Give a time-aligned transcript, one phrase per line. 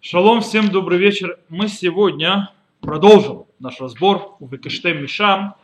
[0.00, 1.40] Шалом, всем добрый вечер.
[1.48, 5.56] Мы сегодня продолжим наш разбор в Викештем Мишам.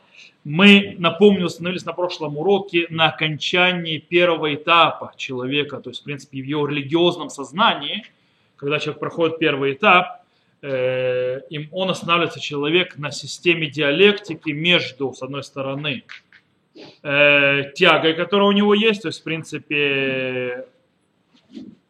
[0.42, 6.42] Мы, напомню, остановились на прошлом уроке на окончании первого этапа человека, то есть, в принципе,
[6.42, 8.04] в его религиозном сознании,
[8.56, 10.24] когда человек проходит первый этап,
[10.62, 16.02] э, им он останавливается человек на системе диалектики между, с одной стороны,
[17.04, 20.66] э, тягой, которая у него есть, то есть, в принципе,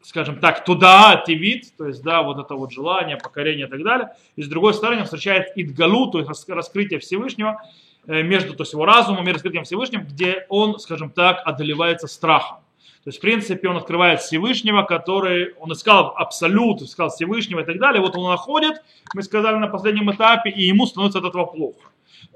[0.05, 4.11] скажем так, туда тивит, то есть, да, вот это вот желание, покорение и так далее.
[4.37, 7.63] И с другой стороны, он встречает идгалу, то есть раскрытие Всевышнего,
[8.07, 12.59] э, между, то есть его разумом и раскрытием Всевышнего, где он, скажем так, одолевается страхом.
[13.05, 17.79] То есть, в принципе, он открывает Всевышнего, который, он искал абсолют, искал Всевышнего и так
[17.79, 18.03] далее.
[18.03, 18.83] Вот он находит,
[19.15, 21.81] мы сказали на последнем этапе, и ему становится от этого плохо.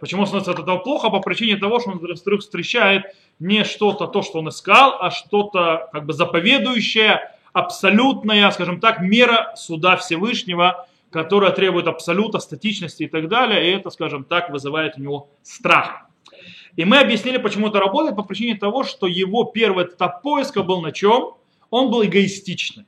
[0.00, 1.10] Почему становится от этого плохо?
[1.10, 3.04] По причине того, что он вдруг встречает
[3.38, 9.52] не что-то, то, что он искал, а что-то как бы заповедующее, абсолютная, скажем так, мера
[9.56, 15.00] суда Всевышнего, которая требует абсолюта, статичности и так далее, и это, скажем так, вызывает у
[15.00, 16.06] него страх.
[16.76, 20.80] И мы объяснили, почему это работает, по причине того, что его первый этап поиска был
[20.80, 21.34] на чем?
[21.70, 22.86] Он был эгоистичный.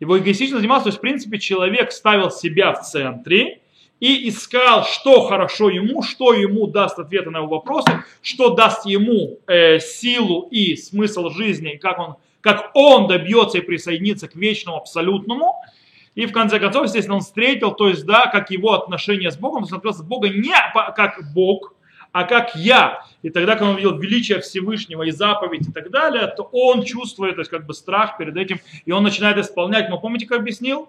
[0.00, 3.60] Его эгоистично занимался, то есть, в принципе, человек ставил себя в центре
[3.98, 9.40] и искал, что хорошо ему, что ему даст ответы на его вопросы, что даст ему
[9.46, 12.16] э, силу и смысл жизни, как он
[12.48, 15.54] как он добьется и присоединится к вечному абсолютному.
[16.14, 19.62] И в конце концов, естественно, он встретил, то есть, да, как его отношения с Богом,
[19.62, 20.54] он смотрелся Бога не
[20.96, 21.74] как Бог,
[22.10, 23.04] а как я.
[23.22, 27.34] И тогда, когда он видел величие Всевышнего и заповедь и так далее, то он чувствует,
[27.34, 29.90] то есть, как бы страх перед этим, и он начинает исполнять.
[29.90, 30.88] Но помните, как объяснил?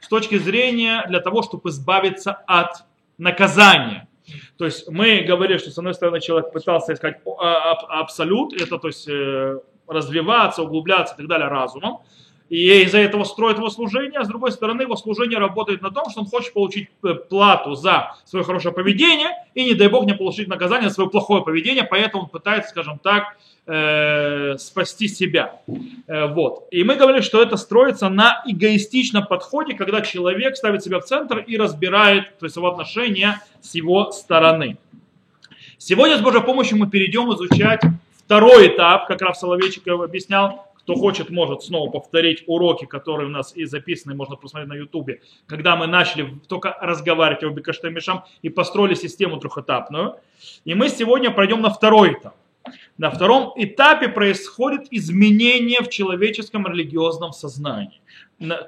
[0.00, 2.84] С точки зрения для того, чтобы избавиться от
[3.18, 4.08] наказания.
[4.56, 9.06] То есть мы говорили, что с одной стороны человек пытался искать абсолют, это то есть
[9.06, 12.00] э, развиваться, углубляться и так далее разумом,
[12.50, 16.10] и из-за этого строит его служение, а с другой стороны его служение работает на том,
[16.10, 20.14] что он хочет получить э, плату за свое хорошее поведение и, не дай бог, не
[20.14, 25.62] получить наказание за свое плохое поведение, поэтому он пытается, скажем так, э, спасти себя.
[26.06, 26.68] Э, вот.
[26.70, 31.38] И мы говорили, что это строится на эгоистичном подходе, когда человек ставит себя в центр
[31.38, 34.76] и разбирает то есть, его отношения с его стороны.
[35.78, 37.80] Сегодня с Божьей помощью мы перейдем изучать
[38.24, 43.56] Второй этап, как раз Соловейчиков объяснял, кто хочет, может снова повторить уроки, которые у нас
[43.56, 48.94] и записаны, можно посмотреть на ютубе, когда мы начали только разговаривать о Бекаштемишам и построили
[48.94, 50.16] систему трехэтапную.
[50.64, 52.34] И мы сегодня пройдем на второй этап.
[52.96, 58.00] На втором этапе происходит изменение в человеческом религиозном сознании.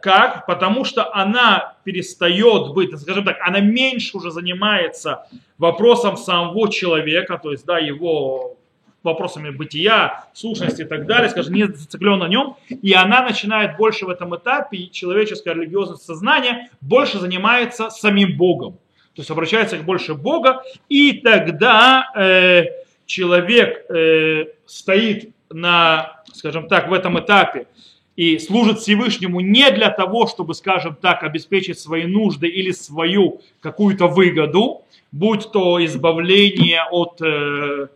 [0.02, 0.46] Как?
[0.46, 7.52] Потому что она перестает быть, скажем так, она меньше уже занимается вопросом самого человека, то
[7.52, 8.58] есть да, его
[9.06, 14.04] вопросами бытия, сущности и так далее, скажем, не зациклен на нем, и она начинает больше
[14.04, 18.74] в этом этапе, и человеческое религиозное сознание больше занимается самим Богом.
[19.14, 22.64] То есть обращается к больше Бога, и тогда э,
[23.06, 27.66] человек э, стоит на, скажем так, в этом этапе
[28.16, 34.06] и служит Всевышнему не для того, чтобы, скажем так, обеспечить свои нужды или свою какую-то
[34.08, 37.88] выгоду, будь то избавление от э,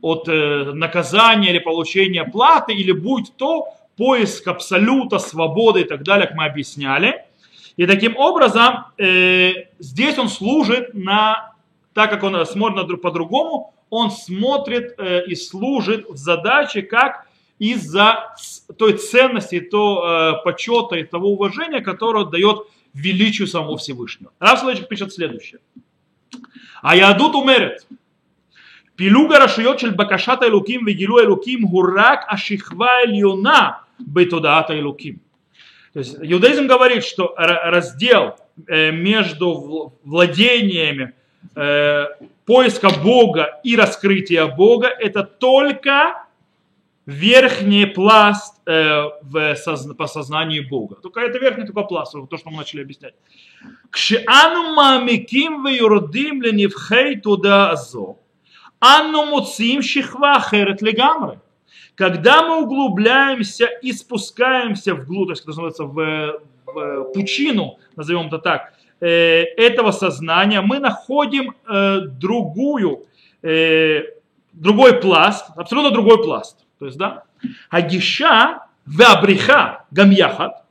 [0.00, 6.26] от э, наказания или получения платы, или будь то поиск абсолюта, свободы и так далее,
[6.26, 7.24] как мы объясняли.
[7.76, 11.54] И таким образом э, здесь он служит на,
[11.94, 17.26] так как он смотрит по-другому, он смотрит э, и служит в задаче, как
[17.58, 18.34] из-за
[18.78, 24.32] той ценности, то э, почета и того уважения, которое дает величию самого Всевышнего.
[24.38, 25.60] Рав пишет следующее.
[26.82, 27.86] А ядут умерет.
[28.97, 33.69] פילוג הרשויות של בקשת האלוקים וגילוי האלוקים הוא רק השכבה העליונה
[33.99, 35.15] בתודעת האלוקים.
[35.93, 38.35] То есть иудаизм говорит, что раздел
[38.67, 41.13] между владениями
[42.45, 46.25] поиска Бога и раскрытия Бога это только
[47.05, 49.55] верхний пласт в,
[49.97, 50.95] по сознанию Бога.
[50.95, 53.13] Только это верхний только пласт, то, что мы начали объяснять.
[53.91, 58.15] כשאנו מעמיקים ויורדים לנבחי תודעה הזו,
[58.80, 61.40] Анну муцим шихва херет легамры.
[61.94, 68.72] Когда мы углубляемся и спускаемся в глубь, есть называется, в, в пучину, назовем это так,
[69.00, 73.06] э, этого сознания, мы находим э, другую,
[73.42, 74.02] э,
[74.52, 76.64] другой пласт, абсолютно другой пласт.
[76.78, 77.24] То есть, да,
[77.68, 80.64] агиша веабриха гамьяхат,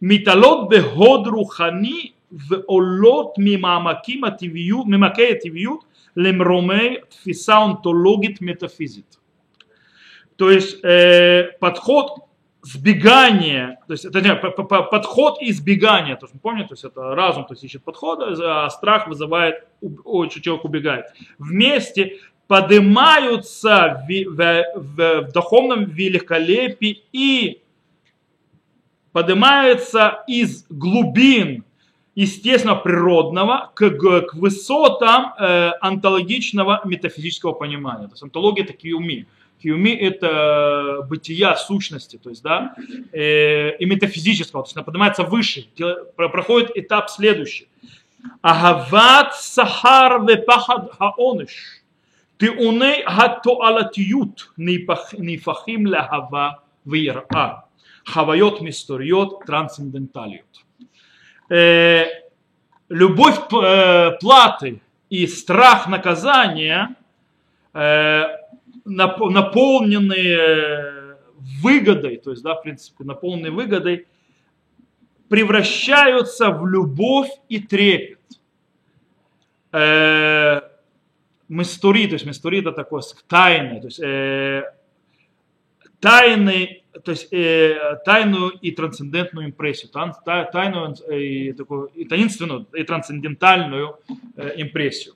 [0.00, 5.80] миталот беход рухани в олот мимамаки тивиют, мимакея тивиют,
[6.14, 9.06] лемромей тфиса онтологит метафизит.
[10.36, 12.30] То есть э, подход
[12.62, 17.44] сбегание, то есть это не, подход и сбегание, то есть помните, то есть это разум,
[17.44, 18.34] то есть ищет подхода,
[18.64, 19.66] а страх вызывает,
[20.04, 21.06] ой, человек убегает.
[21.38, 27.62] Вместе поднимаются в, в, в, в духовном великолепии и
[29.12, 31.64] поднимаются из глубин
[32.14, 38.06] естественно, природного к, к высотам э, онтологичного метафизического понимания.
[38.06, 39.26] То есть онтология– это киуми.
[39.62, 42.74] Киуми– это бытия, сущности, то есть, да,
[43.12, 45.66] э, и метафизического, то есть она поднимается выше,
[46.16, 47.68] проходит этап следующий.
[48.42, 51.82] Агават сахар вепахад хаоныш.
[52.38, 57.66] Тиуней гатуалатиют нейфахим лягава вира.
[58.04, 60.64] Хавайот мисториот трансценденталиот.
[61.50, 62.06] Э,
[62.88, 66.94] любовь э, платы и страх наказания,
[67.74, 68.22] э,
[68.84, 71.16] наполненные
[71.60, 74.06] выгодой, то есть, да, в принципе, наполненные выгодой,
[75.28, 78.20] превращаются в любовь и трепет.
[79.72, 80.60] Э,
[81.48, 84.72] мистури, то есть мистури это такое тайное, то есть э,
[85.98, 92.66] тайный то есть э, тайную и трансцендентную импрессию, тан, тайную э, и, такую, и таинственную
[92.72, 93.98] и трансцендентальную
[94.36, 95.14] э, импрессию.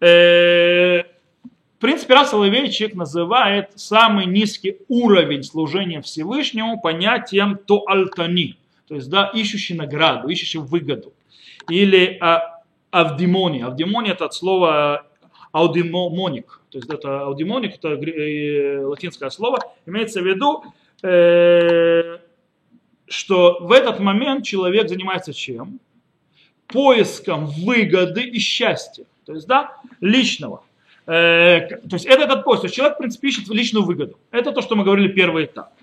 [0.00, 8.56] Э, в принципе, Рас Соловейчик называет самый низкий уровень служения Всевышнему понятием то альтани,
[8.86, 11.12] то есть да, ищущий награду, ищущий выгоду.
[11.68, 12.62] Или а,
[12.92, 13.62] авдимони.
[13.62, 15.06] Авдимони это от слова
[15.50, 20.64] аудимоник, то есть это аудимоник, это э, латинское слово, имеется в виду,
[21.02, 22.18] э,
[23.06, 25.80] что в этот момент человек занимается чем?
[26.68, 30.64] Поиском выгоды и счастья, то есть, да, личного.
[31.06, 34.18] Э, то есть это этот поиск, то есть человек, в принципе, ищет личную выгоду.
[34.30, 35.74] Это то, что мы говорили первый этап.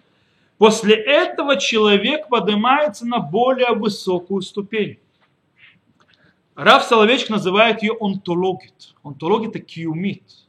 [0.57, 4.97] После этого человек поднимается на более высокую ступень.
[6.55, 8.95] Рав Соловейчик называет ее онтологит.
[9.03, 10.48] Онтологит это киумит.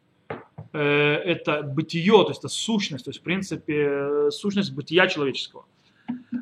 [0.72, 5.64] Э, это бытие, то есть это сущность, то есть в принципе сущность бытия человеческого.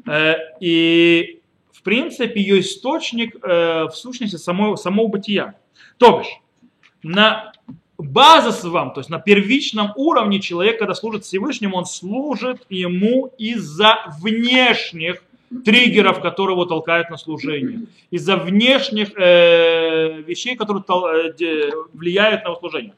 [0.07, 1.41] Э, и
[1.73, 5.55] в принципе ее источник э, в сущности самого, самого бытия.
[5.97, 6.41] То бишь,
[7.03, 7.53] на
[7.97, 15.23] базовом, то есть на первичном уровне человек, когда служит Всевышнему, он служит ему из-за внешних
[15.65, 22.59] триггеров, которые его толкают на служение, из-за внешних э, вещей, которые э, влияют на его
[22.59, 22.95] служение.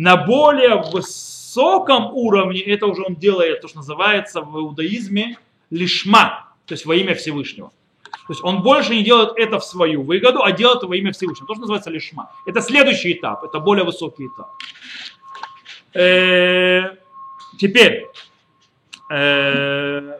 [0.00, 5.36] На более высоком уровне это уже он делает то, что называется в иудаизме
[5.68, 7.70] лишма, то есть во имя Всевышнего.
[8.10, 11.12] То есть он больше не делает это в свою выгоду, а делает это во имя
[11.12, 11.46] Всевышнего.
[11.46, 12.32] То, что называется лишма.
[12.46, 14.54] Это следующий этап, это более высокий этап.
[15.92, 16.96] Э,
[17.58, 18.06] теперь,
[19.10, 20.18] э,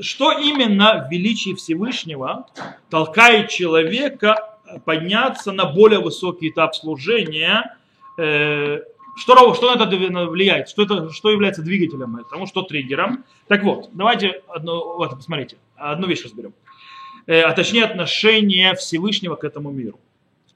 [0.00, 2.46] что именно в величии Всевышнего
[2.88, 7.76] толкает человека подняться на более высокий этап служения,
[8.16, 8.80] э,
[9.16, 13.24] что, что на это влияет, что, это, что является двигателем этому, что триггером.
[13.48, 16.54] Так вот, давайте одну, вот, посмотрите, одну вещь разберем.
[17.26, 19.98] Э, а точнее отношение Всевышнего к этому миру.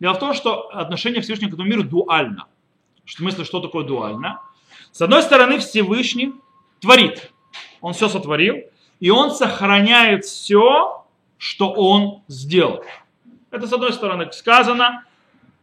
[0.01, 2.47] Дело в том, что отношение Всевышнего к этому миру дуально.
[3.05, 4.41] В смысле, что такое дуально?
[4.91, 6.33] С одной стороны, Всевышний
[6.81, 7.33] творит.
[7.81, 8.57] Он все сотворил,
[9.01, 11.05] и он сохраняет все,
[11.39, 12.85] что он сделал.
[13.53, 15.05] Это с одной стороны сказано,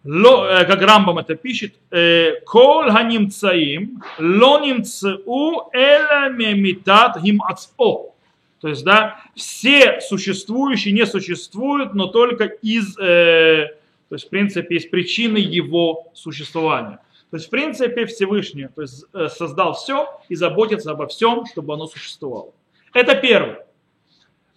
[0.06, 8.14] э, как Рамбам это пишет, э, «Кол ханимцаим ло нимцеу эла мемитат хим ацпо».
[8.62, 13.70] То есть, да, все существующие не существуют, но только из, э,
[14.10, 17.00] то есть, в принципе, из причины его существования.
[17.32, 21.74] То есть, в принципе, Всевышний то есть, э, создал все и заботится обо всем, чтобы
[21.74, 22.54] оно существовало.
[22.94, 23.66] Это первое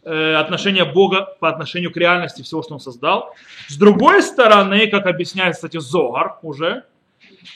[0.05, 3.35] отношение Бога по отношению к реальности всего, что Он создал.
[3.69, 6.85] С другой стороны, как объясняет, кстати, Зогар уже,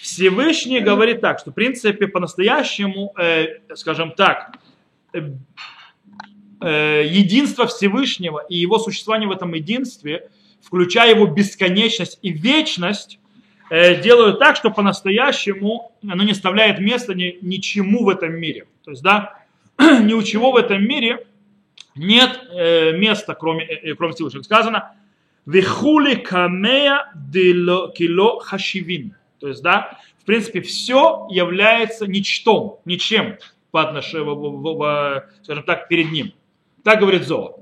[0.00, 4.58] Всевышний говорит так, что в принципе по-настоящему, э, скажем так,
[5.12, 5.30] э,
[6.60, 10.30] э, единство Всевышнего и его существование в этом единстве,
[10.62, 13.18] включая его бесконечность и вечность,
[13.70, 18.66] э, делают так, что по-настоящему оно не оставляет места ни, ничему в этом мире.
[18.84, 19.40] То есть, да,
[19.78, 21.26] ни у чего в этом мире
[21.96, 24.42] нет э, места, кроме, э, кроме Всевышнего.
[24.42, 24.94] Сказано,
[25.44, 29.14] вихули камея кило хашивин.
[29.40, 33.38] То есть, да, в принципе, все является ничтом, ничем
[33.70, 36.32] по отношению, скажем так, перед ним.
[36.82, 37.56] Так говорит Зоа.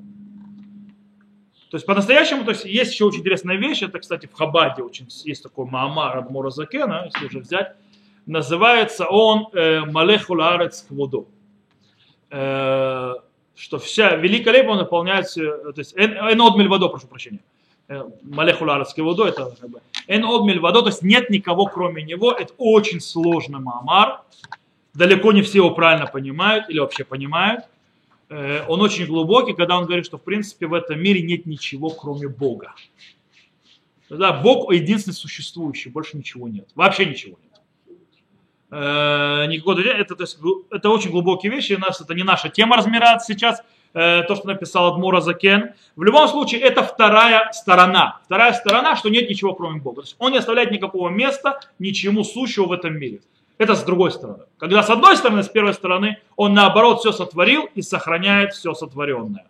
[1.75, 5.09] То есть по-настоящему, то есть есть еще очень интересная вещь, это, кстати, в Хабаде очень
[5.25, 7.75] есть такой Маамар Адмора Закена, если уже взять,
[8.27, 11.27] называется он э, Малехул Арец Кводу.
[12.31, 13.15] Э,
[13.55, 17.41] что вся великолепие он наполняет, то есть Эн Одмель Водо, прошу прощения.
[17.87, 22.03] Э, Малехул Арец Кводу, это как бы Эн Одмель Водо, то есть нет никого кроме
[22.03, 24.23] него, это очень сложный Маамар.
[24.95, 27.65] Далеко не все его правильно понимают или вообще понимают.
[28.31, 31.91] Э, он очень глубокий, когда он говорит, что в принципе в этом мире нет ничего,
[31.91, 32.75] кроме Бога.
[34.09, 36.69] Да, Бог единственный существующий, больше ничего нет.
[36.75, 37.44] Вообще ничего нет.
[38.71, 40.39] Э, никакого это, то есть,
[40.71, 44.47] это очень глубокие вещи, у нас это не наша тема разбираться сейчас, э, то, что
[44.47, 45.75] написал Адмура Закен.
[45.97, 48.21] В любом случае, это вторая сторона.
[48.25, 50.03] Вторая сторона, что нет ничего, кроме Бога.
[50.03, 53.21] То есть он не оставляет никакого места ничему сущего в этом мире.
[53.59, 54.45] Это с другой стороны.
[54.59, 59.47] Когда с одной стороны, с первой стороны, он наоборот все сотворил и сохраняет все сотворенное.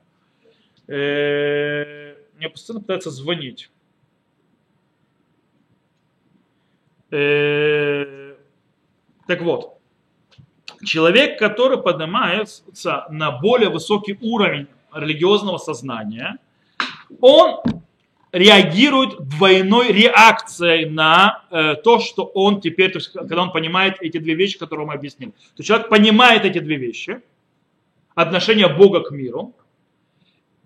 [0.86, 3.70] Э, мне постоянно пытается звонить.
[9.26, 9.78] Так вот,
[10.84, 16.38] человек, который поднимается на более высокий уровень религиозного сознания,
[17.20, 17.60] он
[18.32, 24.18] реагирует двойной реакцией на э, то, что он теперь, то есть, когда он понимает эти
[24.18, 25.30] две вещи, которые мы объяснили.
[25.30, 27.22] То есть человек понимает эти две вещи,
[28.16, 29.54] отношение Бога к миру,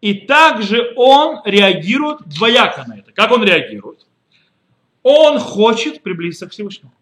[0.01, 3.13] и также он реагирует двояко на это.
[3.13, 4.07] Как он реагирует?
[5.03, 6.93] Он хочет приблизиться к Всевышнему.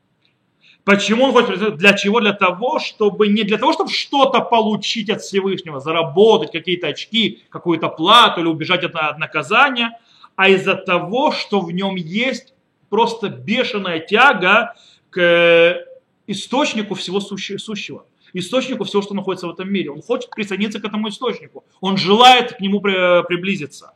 [0.87, 1.79] Почему он хочет?
[1.79, 2.21] Для чего?
[2.21, 7.89] Для того, чтобы не для того, чтобы что-то получить от Всевышнего, заработать какие-то очки, какую-то
[7.89, 9.99] плату или убежать от, от наказания,
[10.37, 12.55] а из-за того, что в нем есть
[12.89, 14.77] просто бешеная тяга
[15.11, 15.85] к
[16.29, 19.91] источнику всего сущего, источнику всего, что находится в этом мире.
[19.91, 23.96] Он хочет присоединиться к этому источнику, он желает к нему приблизиться.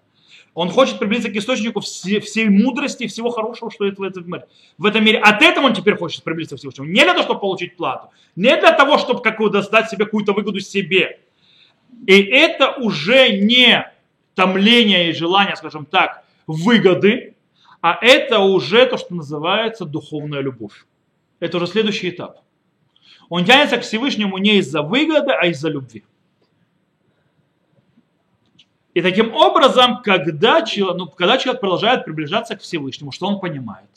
[0.54, 4.28] Он хочет приблизиться к источнику всей, всей мудрости и всего хорошего, что есть в этом
[4.28, 4.46] мире.
[4.78, 5.18] В этом мире.
[5.18, 6.88] От этого он теперь хочет приблизиться к Всевышнему.
[6.88, 8.08] Не для того, чтобы получить плату.
[8.34, 11.20] Не для того, чтобы какую-то сдать себе какую-то выгоду себе.
[12.06, 13.90] И это уже не
[14.34, 17.34] томление и желание, скажем так, выгоды,
[17.80, 20.84] а это уже то, что называется духовная любовь.
[21.38, 22.42] Это уже следующий этап.
[23.28, 26.04] Он тянется к Всевышнему не из-за выгоды, а из-за любви.
[28.94, 33.88] И таким образом, когда человек, ну, когда человек продолжает приближаться к Всевышнему, что он понимает?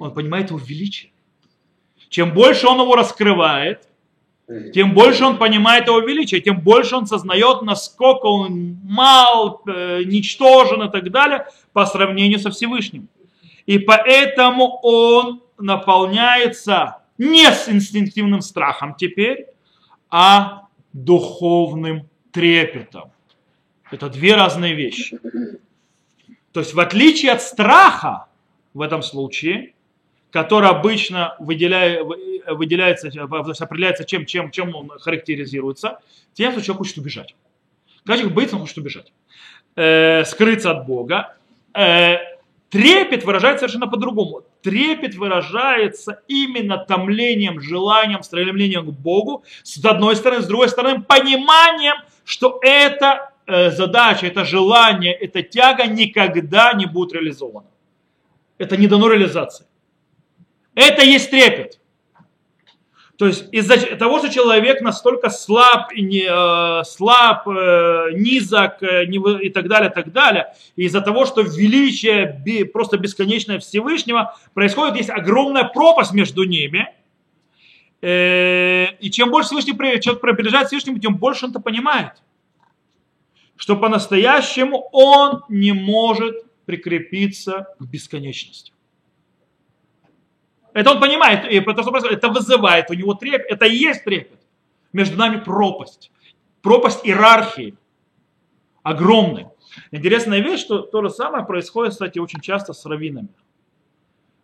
[0.00, 1.12] Он понимает его величие.
[2.08, 3.88] Чем больше он его раскрывает,
[4.72, 10.84] тем больше он понимает его величие, тем больше он сознает, насколько он мал, э, ничтожен
[10.84, 13.08] и так далее по сравнению со Всевышним.
[13.66, 19.46] И поэтому он наполняется не с инстинктивным страхом теперь,
[20.10, 23.10] а духовным трепетом.
[23.90, 25.18] Это две разные вещи.
[26.52, 28.26] То есть в отличие от страха
[28.74, 29.74] в этом случае,
[30.30, 32.04] который обычно выделяет,
[32.48, 36.00] выделяется, определяется чем, чем, чем он характеризуется,
[36.34, 37.34] тем, что человек хочет убежать.
[38.04, 39.12] Когда человек боится, он хочет убежать.
[39.76, 41.36] Э, скрыться от Бога.
[41.74, 42.16] Э,
[42.70, 44.42] трепет выражается совершенно по-другому.
[44.62, 49.44] Трепет выражается именно томлением, желанием, стремлением к Богу.
[49.62, 55.86] С одной стороны, с другой стороны, пониманием, что это Э, задача, это желание, эта тяга
[55.86, 57.68] никогда не будет реализована.
[58.58, 59.66] Это не дано реализации.
[60.74, 61.80] Это есть трепет.
[63.16, 69.18] То есть из-за того, что человек настолько слаб, не, э, слаб э, низок э, не,
[69.42, 75.64] и так далее, так далее, из-за того, что величие просто бесконечное Всевышнего, происходит, есть огромная
[75.64, 76.88] пропасть между ними,
[78.02, 82.12] э, и чем больше Всевышний, человек приближается к Всевышнему, тем больше он это понимает
[83.56, 88.72] что по-настоящему он не может прикрепиться к бесконечности.
[90.72, 94.40] Это он понимает, и потому что это вызывает у него трепет, это и есть трепет.
[94.92, 96.10] Между нами пропасть.
[96.60, 97.76] Пропасть иерархии.
[98.82, 99.50] Огромная.
[99.90, 103.28] Интересная вещь, что то же самое происходит, кстати, очень часто с раввинами.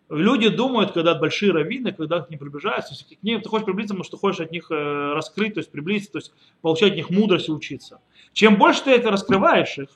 [0.09, 4.05] Люди думают, когда большие раввины, когда к ним приближаются, к ним ты хочешь приблизиться, потому
[4.05, 7.49] что хочешь от них э, раскрыть, то есть приблизиться, то есть получать от них мудрость
[7.49, 8.01] и учиться.
[8.33, 9.89] Чем больше ты это раскрываешь их,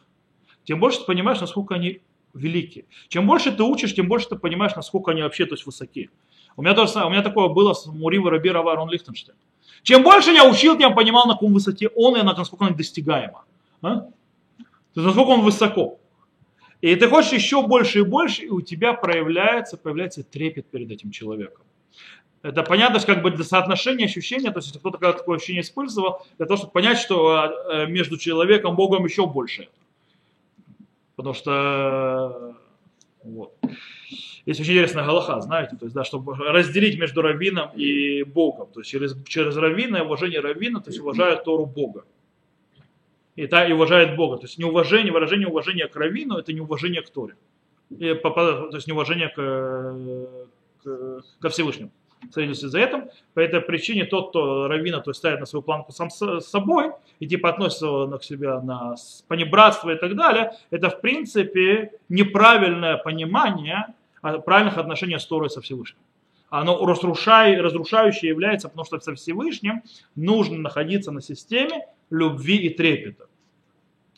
[0.64, 2.00] тем больше ты понимаешь, насколько они
[2.34, 2.86] велики.
[3.08, 6.10] Чем больше ты учишь, тем больше ты понимаешь, насколько они вообще то есть, высоки.
[6.56, 9.36] У меня, тоже, у меня такое было с Мурива Раби Раварон Лихтенштейн.
[9.82, 13.44] Чем больше я учил, тем понимал, на каком высоте он и насколько он достигаемо.
[13.82, 14.08] А?
[14.94, 16.00] То насколько он высоко.
[16.80, 21.10] И ты хочешь еще больше и больше, и у тебя проявляется, появляется трепет перед этим
[21.10, 21.65] человеком.
[22.46, 26.24] Это понятно, что как бы для соотношения ощущения, то есть если кто-то такое ощущение использовал,
[26.36, 29.68] для того, чтобы понять, что э, между человеком и Богом еще больше.
[31.16, 32.54] Потому что
[33.24, 33.52] вот.
[34.44, 38.68] Есть очень интересная галаха, знаете, то есть, да, чтобы разделить между раввином и Богом.
[38.72, 42.04] То есть через, через раввина и уважение раввина, то есть уважают Тору Бога.
[43.34, 44.36] И, та, и уважает Бога.
[44.36, 47.34] То есть неуважение, выражение уважения к раввину, это неуважение к Торе.
[47.90, 49.34] И, то есть неуважение к,
[50.84, 51.90] к, ко Всевышнему
[52.32, 53.08] садился за этим.
[53.34, 56.92] По этой причине тот, кто раввина, то есть ставит на свою планку сам с собой
[57.20, 58.94] и типа относится к себе на
[59.28, 66.00] понебратство и так далее, это в принципе неправильное понимание правильных отношений с Торой со Всевышним.
[66.48, 69.82] Оно разрушающее является, потому что со Всевышним
[70.14, 73.26] нужно находиться на системе любви и трепета.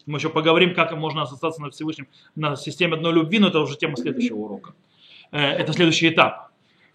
[0.06, 3.76] Мы еще поговорим, как можно остаться на Всевышнем на системе одной любви, но это уже
[3.76, 4.74] тема следующего урока.
[5.32, 6.47] Э, это следующий этап.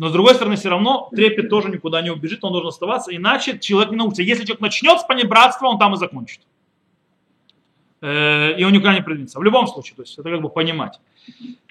[0.03, 3.57] Но с другой стороны, все равно трепет тоже никуда не убежит, он должен оставаться, иначе
[3.57, 4.21] человек не научится.
[4.21, 6.41] Если человек начнет с понебратства, он там и закончит.
[8.01, 9.39] Э, и он никуда не продвинется.
[9.39, 10.99] В любом случае, то есть это как бы понимать.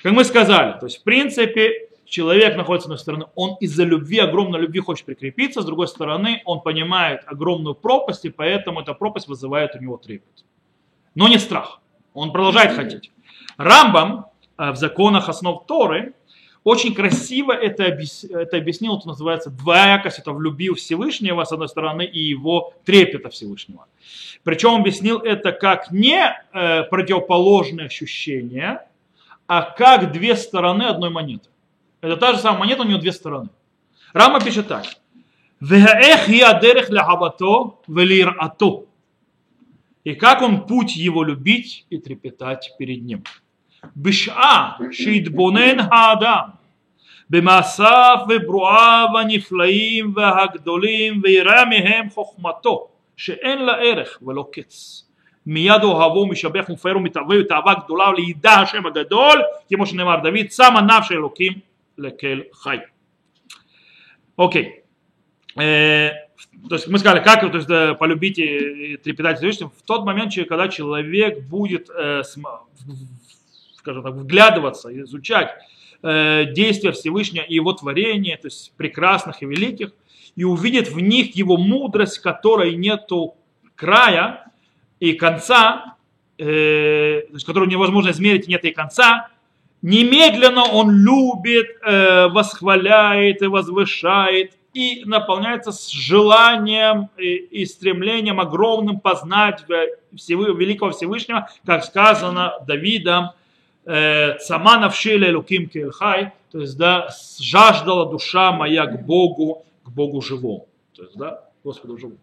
[0.03, 4.21] Как мы сказали, то есть в принципе человек находится с одной стороны, он из-за любви,
[4.21, 9.29] огромной любви хочет прикрепиться, с другой стороны, он понимает огромную пропасть, и поэтому эта пропасть
[9.29, 10.47] вызывает у него трепет.
[11.15, 11.83] Но не страх.
[12.15, 13.13] Он продолжает хотеть.
[13.59, 14.25] Рамбам
[14.57, 16.15] э, в законах основ Торы
[16.65, 18.25] очень красиво это, объяс...
[18.25, 23.87] это объяснил, это называется двоякость, это влюбил Всевышнего, с одной стороны, и его трепета Всевышнего.
[24.45, 28.87] Причем объяснил это как не э, противоположные ощущения,
[29.47, 31.49] а как две стороны одной монеты.
[32.01, 33.49] Это та же самая монета, у нее две стороны.
[34.13, 34.85] Рама пишет так.
[40.05, 43.23] И как он путь его любить и трепетать перед ним.
[43.98, 46.50] בשעה שהתבונן האדם
[47.30, 52.88] במעשיו וברואיו הנפלאים והגדולים ויראה מהם חוכמתו
[53.18, 55.04] שאין לה ערך ולא קץ.
[55.46, 61.02] מיד אוהבו ומשבח ומפאר ומתאווה בתאווה גדולה ולידע השם הגדול כמו שנאמר דוד שם עניו
[61.04, 61.54] של אלוקים
[61.98, 62.78] לקל חי.
[64.38, 64.72] אוקיי.
[66.70, 70.68] То есть мы сказали, как то есть, полюбить и трепетать Всевышним в тот момент, когда
[70.68, 72.24] человек будет э,
[73.83, 75.51] скажем так, вглядываться, изучать
[76.03, 79.91] э, действия Всевышнего и его творения, то есть прекрасных и великих,
[80.37, 83.35] и увидит в них его мудрость, которой нету
[83.75, 84.47] края
[85.01, 85.97] и конца,
[86.39, 89.29] э, которую невозможно измерить, нет и конца,
[89.83, 99.01] немедленно он любит, э, восхваляет и возвышает и наполняется с желанием и, и стремлением огромным
[99.01, 99.65] познать
[100.17, 103.33] Всевы, великого Всевышнего, как сказано Давидом,
[103.85, 107.09] сама навшили Элуким Кельхай, то есть, да,
[107.41, 110.69] жаждала душа моя к Богу, к Богу живому.
[110.95, 112.19] То есть, да, Господу живому.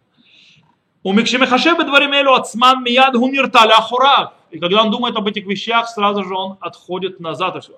[1.01, 4.33] Умикшимехашебе дворим элю ацман мияд гунирта ляхурав.
[4.51, 7.69] И когда он думает об этих вещах, сразу же он отходит назад.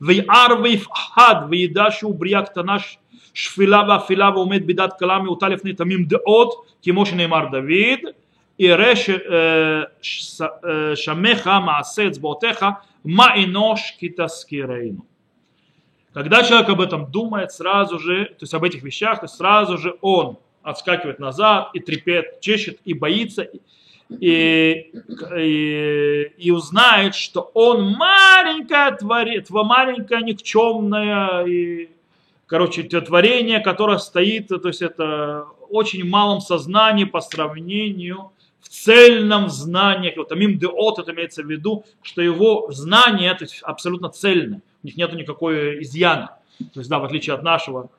[0.00, 2.98] Вейар вейфхад вейдашу брияк танаш
[3.32, 8.16] шфила филава ваумет бедат калами уталифны тамим деот кимоши неймар Давид.
[8.58, 9.04] и реш
[10.98, 15.04] шамеха маасец ботеха маинош китаскирейну.
[16.12, 19.96] Когда человек об этом думает сразу же, то есть об этих вещах, то сразу же
[20.00, 23.48] он отскакивает назад и трепет, чешет и боится,
[24.08, 24.92] и,
[25.36, 31.88] и, и узнает, что он маленькое творит, маленькое никчемное, и,
[32.46, 38.30] короче, творение, которое стоит, то есть это очень малом сознании по сравнению
[38.64, 44.08] в цельном знании, вот амим деот, это имеется в виду, что его знание это абсолютно
[44.08, 46.36] цельное, у них нет никакой изъяна.
[46.72, 47.90] То есть, да, в отличие от нашего,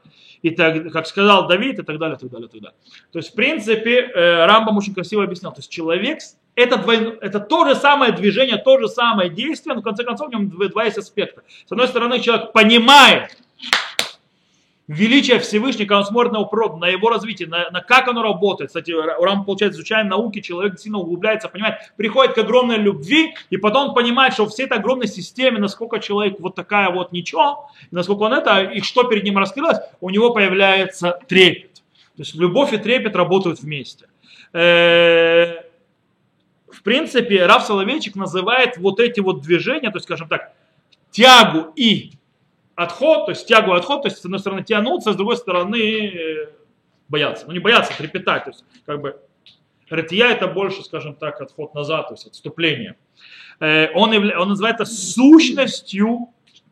[0.42, 2.78] и так, как сказал Давид, и так далее, и так далее, и так далее.
[3.12, 6.20] То есть, в принципе, э, Рамбам очень красиво объяснял, то есть человек,
[6.56, 10.30] это, двойно, это то же самое движение, то же самое действие, но в конце концов
[10.30, 11.44] в нем два есть аспекта.
[11.68, 13.38] С одной стороны, человек понимает,
[14.88, 18.70] величие Всевышнего, когда он смотрит на природу, на его развитие, на, на как оно работает.
[18.70, 23.90] Кстати, Урам, получается, изучая науки, человек сильно углубляется, понимает, приходит к огромной любви, и потом
[23.90, 28.24] он понимает, что в всей этой огромной системе, насколько человек вот такая вот ничего, насколько
[28.24, 31.76] он это, и что перед ним раскрылось, у него появляется трепет.
[32.16, 34.08] То есть любовь и трепет работают вместе.
[34.54, 35.64] Э,
[36.72, 40.54] в принципе, Раф Соловейчик называет вот эти вот движения, то есть, скажем так,
[41.12, 42.12] тягу и
[42.76, 46.50] отход, то есть тягу отход, то есть с одной стороны тянуться, с другой стороны э,
[47.08, 47.46] бояться.
[47.48, 48.44] Ну не бояться, трепетать.
[48.46, 49.20] То есть как бы
[49.90, 52.96] ретия это больше, скажем так, отход назад, то есть отступление.
[53.60, 56.30] Э, он, явля, он называет это сущностью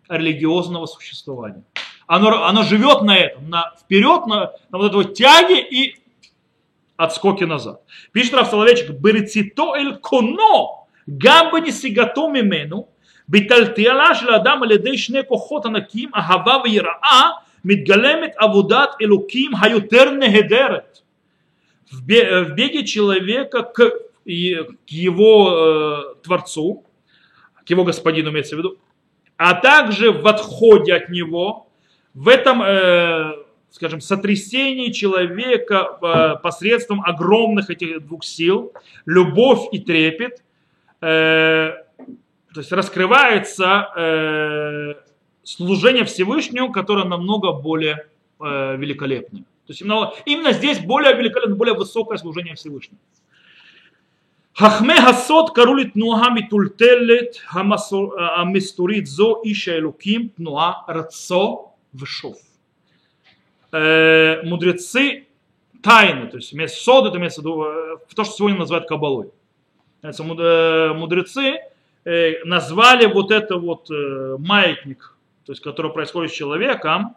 [0.10, 1.64] религиозного существования.
[2.06, 5.96] Оно, оно живет на этом, на вперед, на, на вот этой вот тяге и
[6.98, 7.82] отскоки назад.
[8.12, 12.28] Пишет Раф Соловейчик, «Берецито эль коно, гамба не сигато
[13.23, 17.31] мимену, בטלטלה של האדם על ידי שני כוחות ענקים, אהבה ויראה,
[17.65, 20.99] מתגלמת עבודת אלוקים היותר נהדרת.
[21.91, 23.81] В бе- в беге человека к,
[24.27, 26.85] и- к его э, Творцу,
[27.67, 28.77] к его господину имеется в виду,
[29.39, 31.67] а также в отходе от него,
[32.15, 33.33] в этом, э,
[33.71, 38.73] скажем, сотрясении человека э, посредством огромных этих двух сил,
[39.07, 40.43] любовь и трепет,
[41.01, 41.73] э,
[42.54, 44.94] то есть раскрывается э,
[45.44, 48.08] служение Всевышнему, которое намного более
[48.40, 49.44] э, великолепное.
[49.66, 53.00] То есть именно, именно здесь более великолепное, более высокое служение Всевышнему.
[54.54, 62.38] Хахме хасот карулит нуа митультелет э, амистурит зо иша элуким нуа рацо вшов.
[63.72, 65.26] Э, мудрецы
[65.82, 69.32] тайны, то есть сод это место в э, то, что сегодня называют кабалой.
[70.04, 71.62] Мудрецы
[72.06, 77.16] э, назвали вот это вот э, маятник, то есть который происходит с человеком,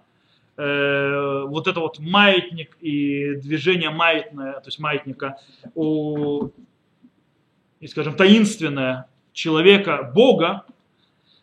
[0.56, 5.38] э, вот это вот маятник и движение маятное, то есть маятника
[5.74, 6.50] у
[7.78, 10.64] и, скажем, таинственное человека, Бога,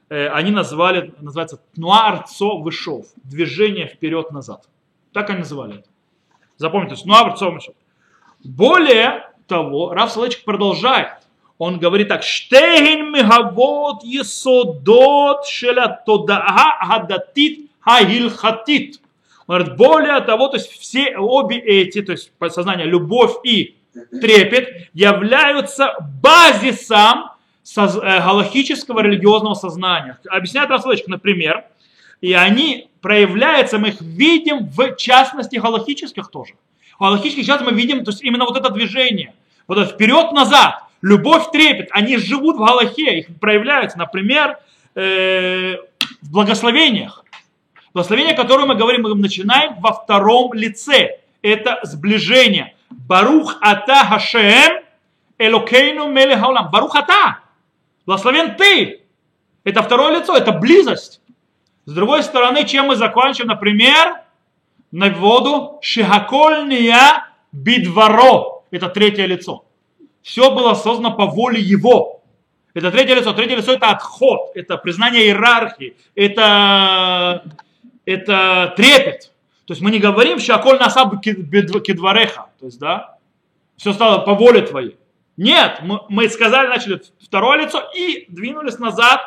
[0.09, 4.67] они назвали, называется тнуарцо вышов, движение вперед-назад.
[5.11, 5.89] Так они называли это.
[6.57, 7.75] Запомните, тнуарцо вышов.
[8.43, 11.22] Более того, Раф Салечик продолжает.
[11.63, 18.99] Он говорит так, штейн мегавот есодот шеля тодаа гадатит хагилхатит.
[19.47, 23.77] Он говорит, более того, то есть все обе эти, то есть сознание, любовь и
[24.11, 27.31] трепет являются базисом
[27.63, 30.19] соз- э, галахического религиозного сознания.
[30.27, 31.63] Объясняет Расслычек, например,
[32.19, 36.55] и они проявляются, мы их видим в частности галахических тоже.
[36.97, 39.33] В галахических часто мы видим то есть именно вот это движение.
[39.65, 44.57] Вот это вперед-назад, любовь, трепет, они живут в галахе, их проявляются, например,
[44.95, 45.75] э,
[46.21, 47.23] в благословениях.
[47.93, 51.19] Благословение, которое мы говорим, мы начинаем во втором лице.
[51.43, 52.75] Это сближение.
[52.89, 54.81] Барух ата Хашем
[55.37, 56.71] Элокейну меле хаулам.
[56.71, 57.39] Барух ата.
[58.05, 59.01] Благословен ты.
[59.63, 61.21] Это второе лицо, это близость.
[61.85, 64.21] С другой стороны, чем мы закончим, например,
[64.91, 68.63] на воду Шихакольния бидваро.
[68.71, 69.65] Это третье лицо.
[70.23, 72.23] Все было создано по воле его.
[72.73, 73.33] Это третье лицо.
[73.33, 77.43] Третье лицо это отход, это признание иерархии, это,
[78.05, 79.31] это трепет.
[79.65, 83.17] То есть мы не говорим «Шаколь насаб кедвареха», то есть, да,
[83.77, 84.97] все стало по воле твоей.
[85.37, 89.21] Нет, мы, мы сказали, начали второе лицо и двинулись назад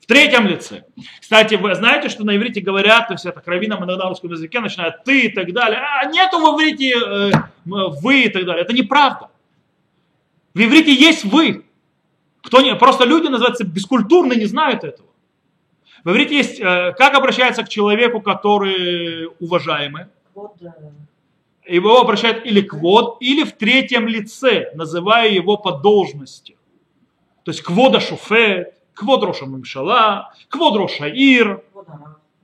[0.00, 0.84] в третьем лице.
[1.20, 4.60] Кстати, вы знаете, что на иврите говорят, то есть это кровинам иногда на русском языке
[4.60, 5.80] начинают «ты» и так далее.
[5.80, 7.30] А нету в иврите э,
[7.64, 8.64] «вы» и так далее.
[8.64, 9.28] Это неправда.
[10.58, 11.64] В иврите есть «вы».
[12.42, 15.08] Кто не, просто люди, называются, бескультурные, не знают этого.
[16.02, 20.06] В иврите есть, э, как обращается к человеку, который уважаемый.
[21.64, 26.56] Его обращают или квод, или в третьем лице, называя его по должности.
[27.44, 31.62] То есть квода шуфет, квод роша мамшала, квод роша ир,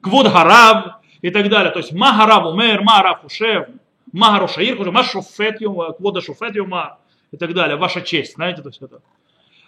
[0.01, 1.73] квод гарав и так далее.
[1.73, 3.67] То есть ма гарав умер, ма гарав хушев,
[4.13, 6.99] ма роша ир, хушев, ма шуфет юма, квода шуфет юма
[7.35, 7.77] и так далее.
[7.77, 9.01] Ваша честь, знаете, то есть это.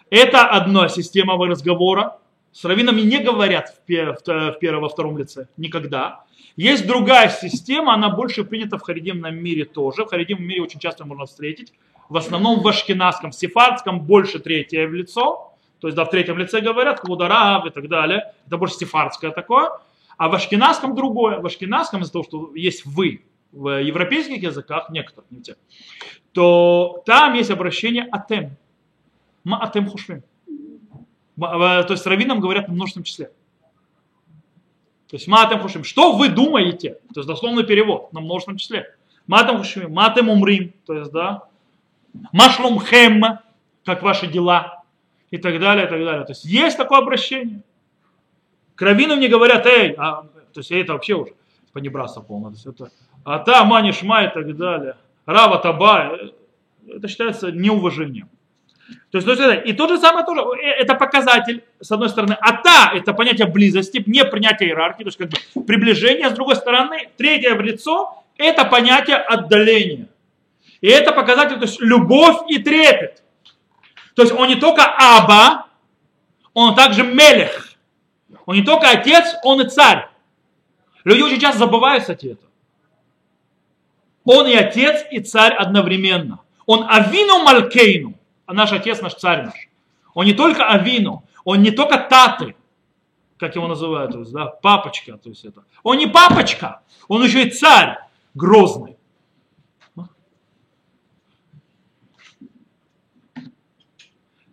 [0.09, 2.19] Это одна система разговора.
[2.53, 5.49] С раввинами не говорят в, пе- в, первом, во втором лице.
[5.57, 6.25] Никогда.
[6.57, 10.05] Есть другая система, она больше принята в харидимном мире тоже.
[10.05, 11.73] В харидимном мире очень часто можно встретить.
[12.09, 15.53] В основном в ашкенадском, сефардском больше третье в лицо.
[15.81, 18.33] То есть, да, в третьем лице говорят, квудараб и так далее.
[18.47, 19.71] Это больше сефардское такое.
[20.17, 21.41] А в ашкенадском другое.
[21.41, 23.25] В ашкенадском из-за того, что есть вы
[23.57, 25.57] в европейских языках, некоторых, не те,
[26.33, 28.57] то там есть обращение атем.
[29.45, 30.23] Ма атем хушвим.
[31.37, 33.27] Ма- э, То есть с раввином говорят в множественном числе.
[35.09, 35.85] То есть матем хушим.
[35.85, 36.99] Что вы думаете?
[37.15, 38.95] То есть дословный перевод на множественном числе.
[39.27, 40.75] Матем хушим, матем умрим.
[40.85, 41.45] То есть, да.
[42.33, 43.23] Машлум хем,
[43.85, 44.83] как ваши дела.
[45.31, 46.25] И так далее, и так далее.
[46.25, 47.63] То есть есть такое обращение.
[48.75, 51.33] К раввинам не говорят, эй, а, то есть это вообще уже
[51.73, 52.51] понебраться полно.
[52.51, 52.91] То есть это,
[53.27, 54.95] а та мани шма и так далее.
[55.27, 56.17] Рава таба.
[56.89, 58.29] Это считается неуважением.
[59.11, 62.93] То есть, и то же самое тоже, э, это показатель, с одной стороны, а та
[62.95, 67.57] это понятие близости, не принятие иерархии, то есть как бы приближение, с другой стороны, третье
[67.57, 70.07] в лицо, это понятие отдаления.
[70.81, 73.25] И это показатель, то есть любовь и трепет.
[74.15, 75.67] То есть он не только Аба,
[76.55, 77.73] он также Мелех.
[78.45, 80.07] Он не только отец, он и царь.
[81.03, 82.46] Люди очень часто забывают, кстати, это.
[84.27, 86.41] Он и отец, и царь одновременно.
[86.67, 89.69] Он Авину Малькейну, а наш отец, наш царь наш.
[90.15, 92.57] Он не только Авину, Он не только таты,
[93.39, 95.65] как его называют, то есть, да, папочка, то есть это.
[95.85, 97.99] Он не папочка, он еще и царь
[98.35, 98.97] грозный.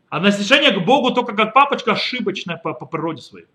[0.10, 3.48] А отношение к Богу только как папочка ошибочное по, по природе своей.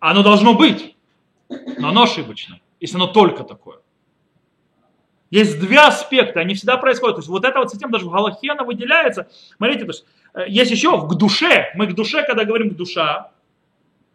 [0.00, 0.93] Оно должно быть,
[1.48, 3.78] но оно ошибочное, если оно только такое.
[5.30, 7.16] Есть два аспекта, они всегда происходят.
[7.16, 9.28] То есть вот эта вот система даже в Галахе она выделяется.
[9.56, 10.04] Смотрите, то есть,
[10.34, 11.72] э, есть еще в душе.
[11.74, 13.32] Мы к душе, когда говорим к душа,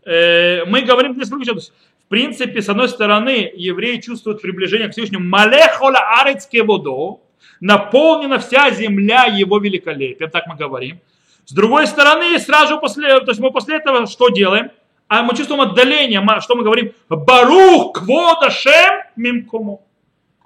[0.05, 1.15] э, мы говорим.
[1.15, 5.25] То есть, в принципе, с одной стороны, евреи чувствуют приближение к Всевышнему.
[5.27, 7.19] Малехола арецке водо,
[7.59, 11.01] наполнена вся земля его великолепием, так мы говорим.
[11.43, 14.71] С другой стороны, сразу после, то есть мы после этого что делаем?
[15.09, 16.93] А мы чувствуем отдаление, что мы говорим?
[17.09, 19.85] Барух квода шем мимкому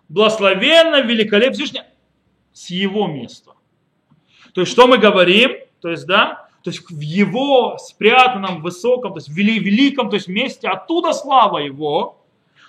[0.07, 1.81] благословенно, великолепно Всевышний
[2.53, 3.51] с его места.
[4.53, 5.51] То есть, что мы говорим?
[5.81, 10.69] То есть, да, то есть в его спрятанном, высоком, то есть великом, то есть месте,
[10.69, 12.23] оттуда слава его.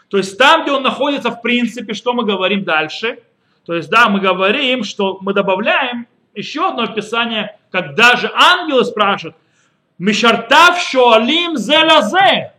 [0.08, 3.22] То есть там, где он находится, в принципе, что мы говорим дальше?
[3.64, 9.36] То есть, да, мы говорим, что мы добавляем еще одно описание, когда же ангелы спрашивают,
[9.98, 12.52] Мишартав шоалим зелазе.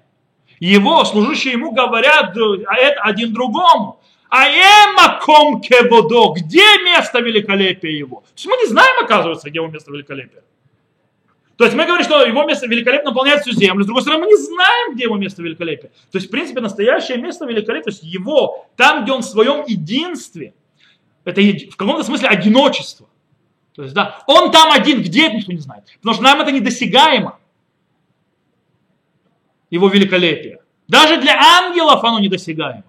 [0.59, 2.35] Его, служащие ему, говорят
[2.67, 3.99] а это один другому.
[4.29, 8.21] А эмаком кеводо, где место великолепия его?
[8.21, 10.43] То есть мы не знаем, оказывается, где его место великолепия.
[11.57, 13.83] То есть мы говорим, что его место великолепно наполняет всю землю.
[13.83, 15.89] С другой стороны, мы не знаем, где его место великолепия.
[16.11, 19.63] То есть, в принципе, настоящее место великолепия, то есть его, там, где он в своем
[19.65, 20.53] единстве,
[21.23, 23.07] это в каком-то смысле одиночество.
[23.75, 25.83] То есть, да, он там один, где это никто не знает.
[25.97, 27.37] Потому что нам это недосягаемо.
[29.69, 30.61] Его великолепие.
[30.87, 32.85] Даже для ангелов оно недосягаемо.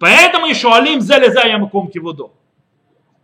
[0.00, 2.32] Поэтому еще Алим залезая ямаком кивудо.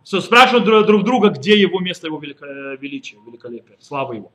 [0.05, 4.33] Спрашивают друг друга, где его место его э, величия, великолепия, слава его.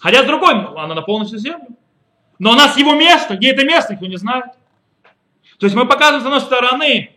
[0.00, 1.68] Хотя с другой, она наполнит всю землю.
[2.38, 4.46] Но у нас его место, где это место, никто не знает.
[5.58, 7.13] То есть мы показываем с одной стороны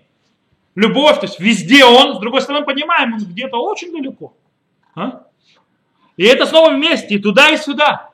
[0.77, 4.33] любовь, то есть везде он, с другой стороны понимаем, он где-то очень далеко.
[4.95, 5.23] А?
[6.15, 8.11] И это снова вместе, и туда, и сюда.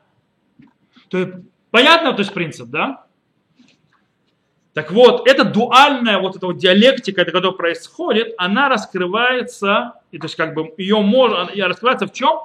[1.10, 1.34] То есть,
[1.72, 3.04] понятно, то есть принцип, да?
[4.74, 10.36] Так вот, эта дуальная вот эта вот диалектика, которая происходит, она раскрывается, и то есть
[10.36, 12.40] как бы ее можно, она раскрывается в чем?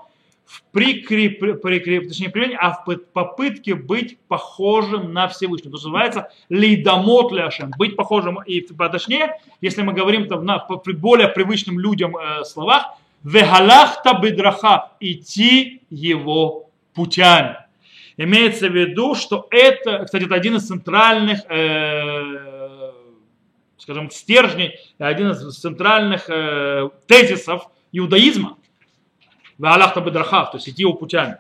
[0.49, 5.69] В прикреп, прикреп, точнее, применении, а в попытке быть похожим на Всевышнего.
[5.69, 11.79] Это называется лейдамот ляшем, быть похожим, и точнее, если мы говорим там на более привычным
[11.79, 17.59] людям э, словах, вегалахта бедраха, идти его путями.
[18.17, 22.93] Имеется в виду, что это, кстати, это один из центральных, э,
[23.77, 28.58] скажем, стержней, один из центральных э, тезисов иудаизма.
[29.61, 31.39] Аллахта бедрахав, то есть идти его путями.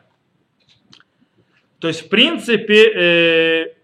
[1.78, 3.74] То есть, в принципе, э,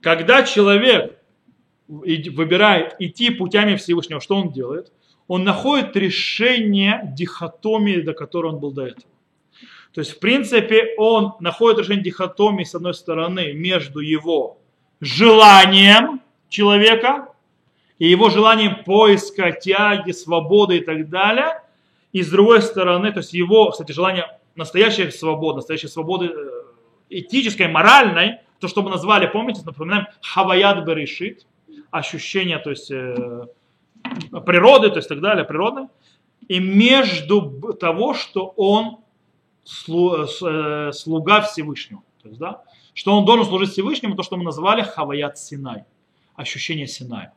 [0.00, 1.18] когда человек
[1.86, 4.92] выбирает идти путями Всевышнего, что он делает?
[5.26, 9.10] Он находит решение дихотомии, до которой он был до этого.
[9.92, 14.58] То есть, в принципе, он находит решение дихотомии, с одной стороны, между его
[15.00, 17.28] желанием человека
[17.98, 21.62] и его желанием поиска, тяги, свободы и так далее.
[22.12, 26.50] И с другой стороны, то есть его, кстати, желание настоящей свободы, настоящей свободы э,
[27.10, 31.46] этической, моральной, то, что мы назвали, помните, напоминаем, хаваят берешит,
[31.90, 33.46] ощущение, то есть э,
[34.46, 35.88] природы, то есть так далее, природной,
[36.48, 38.98] и между того, что он
[39.88, 42.02] Э, слуга Всевышнего.
[42.22, 42.62] То есть, да,
[42.94, 45.84] что он должен служить Всевышнему, то, что мы назвали Хаваят Синай,
[46.34, 47.34] ощущение Синая.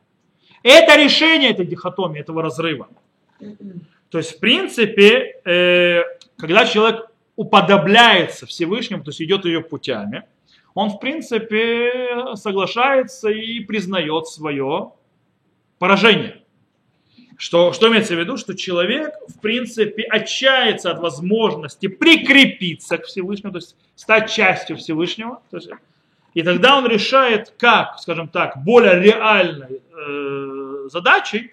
[0.62, 2.88] Это решение этой дихотомии, этого разрыва.
[4.10, 6.02] То есть, в принципе, э,
[6.36, 10.24] когда человек уподобляется Всевышнему, то есть идет ее путями,
[10.74, 14.92] он, в принципе, соглашается и признает свое
[15.78, 16.42] поражение.
[17.36, 18.36] Что, что имеется в виду?
[18.36, 25.42] Что человек, в принципе, отчается от возможности прикрепиться к Всевышнему, то есть стать частью Всевышнего.
[25.50, 25.70] То есть,
[26.34, 30.41] и тогда он решает, как, скажем так, более реальной э,
[30.90, 31.52] задачей,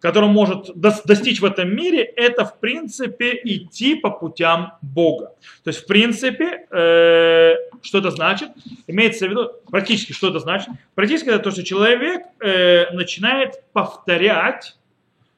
[0.00, 5.34] которую может достичь в этом мире, это, в принципе, идти по путям Бога.
[5.62, 8.50] То есть, в принципе, э, что это значит?
[8.86, 10.70] Имеется в виду, практически, что это значит?
[10.94, 14.76] Практически это то, что человек э, начинает повторять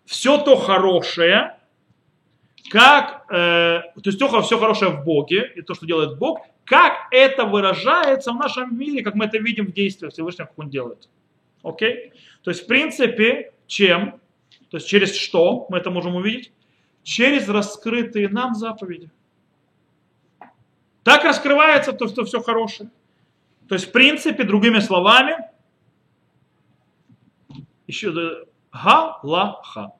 [0.04, 1.56] все то хорошее,
[2.70, 7.08] как, э, то есть то, все хорошее в Боге, и то, что делает Бог, как
[7.10, 11.08] это выражается в нашем мире, как мы это видим в действиях Всевышнего, как Он делает.
[11.62, 12.12] Окей?
[12.42, 14.20] То есть, в принципе, чем?
[14.70, 16.52] То есть через что мы это можем увидеть?
[17.02, 19.10] Через раскрытые нам заповеди.
[21.02, 22.90] Так раскрывается то, что все хорошее.
[23.68, 25.36] То есть, в принципе, другими словами,
[27.86, 28.12] еще
[28.72, 29.92] галаха.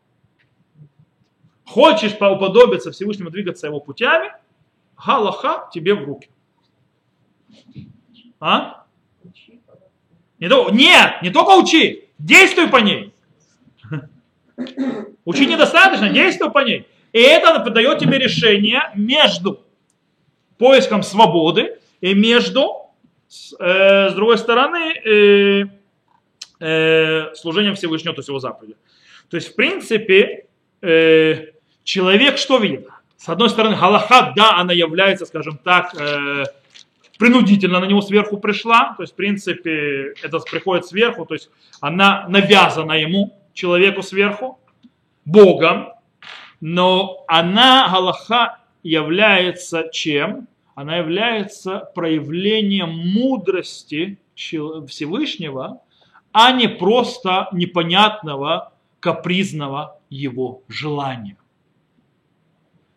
[1.64, 4.33] Хочешь поуподобиться Всевышнему, двигаться его путями,
[4.96, 6.31] галаха тебе в руки.
[8.40, 8.82] А?
[10.42, 13.14] Не нет, не только учи, действуй по ней.
[15.24, 16.88] Учить недостаточно, действуй по ней.
[17.12, 19.64] И это дает тебе решение между
[20.59, 22.90] поиском свободы и между,
[23.61, 25.64] э, с другой стороны, э,
[26.59, 28.74] э, служением Всевышнего, то есть его заповеди.
[29.31, 30.46] То есть, в принципе,
[30.81, 31.52] э,
[31.85, 32.88] человек что видит?
[33.16, 36.46] С одной стороны, галаха, да, она является, скажем так, э,
[37.23, 42.27] принудительно на него сверху пришла, то есть, в принципе, это приходит сверху, то есть она
[42.29, 44.59] навязана ему, человеку сверху,
[45.25, 45.91] Богом,
[46.61, 50.49] но она, Галаха, является чем?
[50.75, 55.81] Она является проявлением мудрости Всевышнего,
[56.33, 61.37] а не просто непонятного, капризного его желания.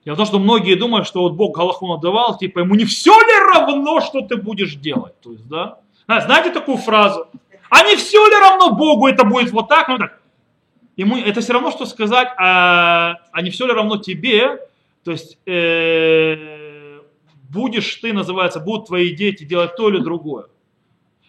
[0.06, 3.12] Дело в том, что многие думают, что вот Бог Галаху надавал, типа ему не все
[3.12, 5.20] ли равно, что ты будешь делать?
[5.22, 5.80] То есть, да?
[6.08, 7.28] Знаете такую фразу?
[7.72, 10.22] А не все ли равно Богу это будет вот так, ну так?
[10.96, 14.60] Ему это все равно, что сказать, а, а не все ли равно тебе,
[15.04, 17.00] то есть э,
[17.50, 20.44] будешь ты, называется, будут твои дети делать то или другое.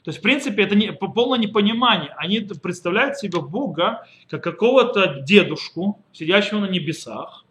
[0.05, 2.15] То есть, в принципе, это не, полное непонимание.
[2.17, 7.46] Они представляют себе Бога как какого-то дедушку, сидящего на небесах,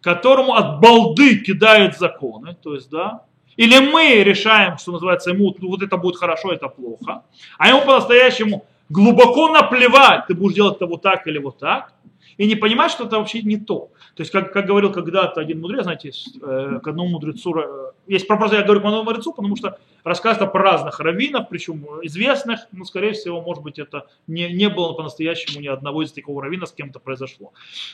[0.00, 3.24] которому от балды кидают законы, то есть, да,
[3.56, 7.22] или мы решаем, что называется, ему ну, вот это будет хорошо, это плохо,
[7.58, 11.92] а ему по-настоящему глубоко наплевать, ты будешь делать это вот так или вот так,
[12.38, 13.90] и не понимать, что это вообще не то.
[14.14, 18.26] То есть, как, как говорил когда-то один мудрец, знаете, э, к одному мудрецу, э, есть
[18.28, 22.84] пропозиция, я говорю к одному мудрецу, потому что рассказывают про разных раввинов, причем известных, но,
[22.84, 26.72] скорее всего, может быть, это не, не было по-настоящему ни одного из такого раввина, с
[26.72, 27.52] кем-то произошло.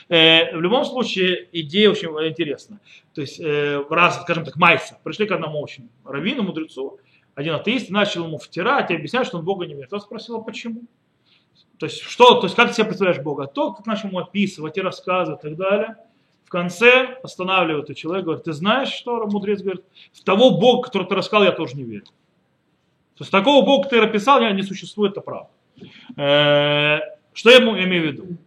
[0.09, 2.79] Э, в любом случае, идея очень интересная.
[3.15, 6.99] То есть, э, раз, скажем так, майса, пришли к одному очень раввину, мудрецу,
[7.33, 9.91] один атеист начал ему втирать и объяснять, что он Бога не верит.
[9.91, 10.83] Он спросил, а почему?
[11.79, 13.47] То есть, что, то есть, как ты себе представляешь Бога?
[13.47, 15.97] То, как начал ему описывать и рассказывать и так далее.
[16.45, 19.83] В конце останавливает и человек, говорит, ты знаешь, что мудрец говорит?
[20.13, 22.05] В того Бога, который ты рассказал, я тоже не верю.
[23.17, 25.49] То есть такого Бога, ты описал, не существует, это правда.
[26.17, 26.99] Э,
[27.33, 28.37] что я имею в виду?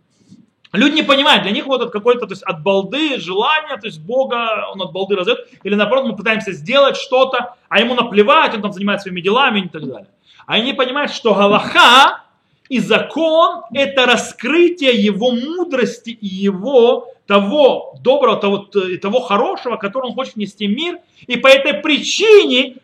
[0.72, 4.00] Люди не понимают, для них вот это какой-то, то есть от балды желание, то есть
[4.00, 8.60] Бога он от балды раздает, или наоборот мы пытаемся сделать что-то, а ему наплевать, он
[8.60, 10.08] там занимается своими делами и так далее.
[10.46, 12.24] А они не понимают, что Галаха
[12.68, 18.58] и закон– это раскрытие его мудрости и его того доброго, того,
[19.00, 20.98] того хорошего, который он хочет внести в мир.
[21.26, 22.76] И по этой причине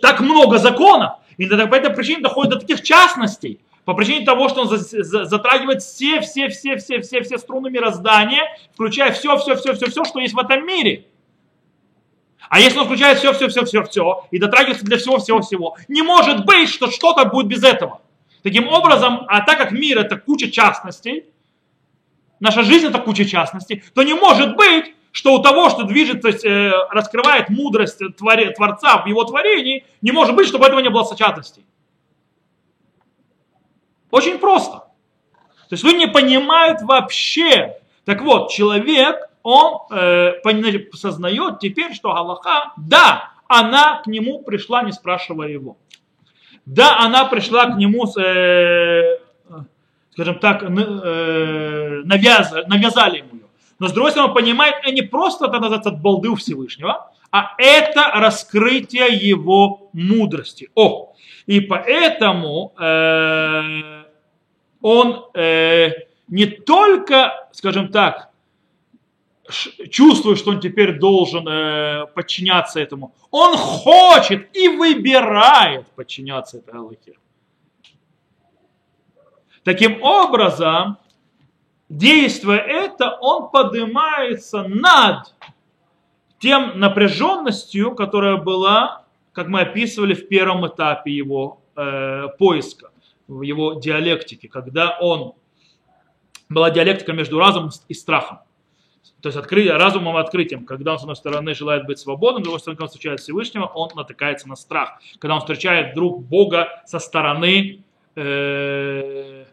[0.00, 1.14] так много законов.
[1.38, 3.60] И по этой причине доходит до таких частностей.
[3.84, 8.42] По причине того, что он затрагивает все, все, все, все, все, все струны мироздания,
[8.74, 11.06] включая все, все, все, все, все, что есть в этом мире.
[12.48, 15.76] А если он включает все, все, все, все, все и дотрагивается для всего, всего, всего,
[15.88, 18.02] не может быть, что что-то будет без этого.
[18.42, 21.26] Таким образом, а так как мир это куча частностей,
[22.40, 26.28] наша жизнь это куча частностей, то не может быть, что у того, что движет, то
[26.28, 30.90] есть э, раскрывает мудрость творе, Творца в его творении, не может быть, чтобы этого не
[30.90, 31.64] было сочатостей.
[34.10, 34.78] Очень просто.
[35.68, 37.76] То есть люди не понимают вообще.
[38.04, 40.34] Так вот, человек, он э,
[40.94, 45.76] сознает теперь, что Галаха, да, она к нему пришла, не спрашивая его.
[46.66, 49.18] Да, она пришла к нему, э,
[50.12, 53.42] скажем так, э, навяз, навязали ему ее.
[53.78, 57.54] Но с другой стороны, он понимает, это не просто называется от балды у Всевышнего, а
[57.58, 60.70] это раскрытие его мудрости.
[60.76, 61.14] О,
[61.46, 64.04] и поэтому э,
[64.82, 65.90] он э,
[66.28, 68.28] не только, скажем так,
[69.90, 73.14] чувствует, что он теперь должен э, подчиняться этому.
[73.30, 77.14] Он хочет и выбирает подчиняться этой Аллахе.
[79.64, 80.98] Таким образом,
[81.88, 85.34] действуя это, он поднимается над
[86.38, 92.90] тем напряженностью, которая была, как мы описывали в первом этапе его э, поиска,
[93.28, 95.34] в его диалектике, когда он
[96.48, 98.40] была диалектика между разумом и страхом.
[99.20, 102.60] То есть откры, разумом открытием, когда он, с одной стороны, желает быть свободным, с другой
[102.60, 105.00] стороны, когда он встречает Всевышнего, он натыкается на страх.
[105.18, 107.82] Когда он встречает вдруг Бога со стороны,
[108.16, 109.44] э,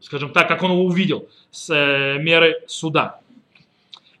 [0.00, 3.20] скажем так, как он его увидел с э, меры суда.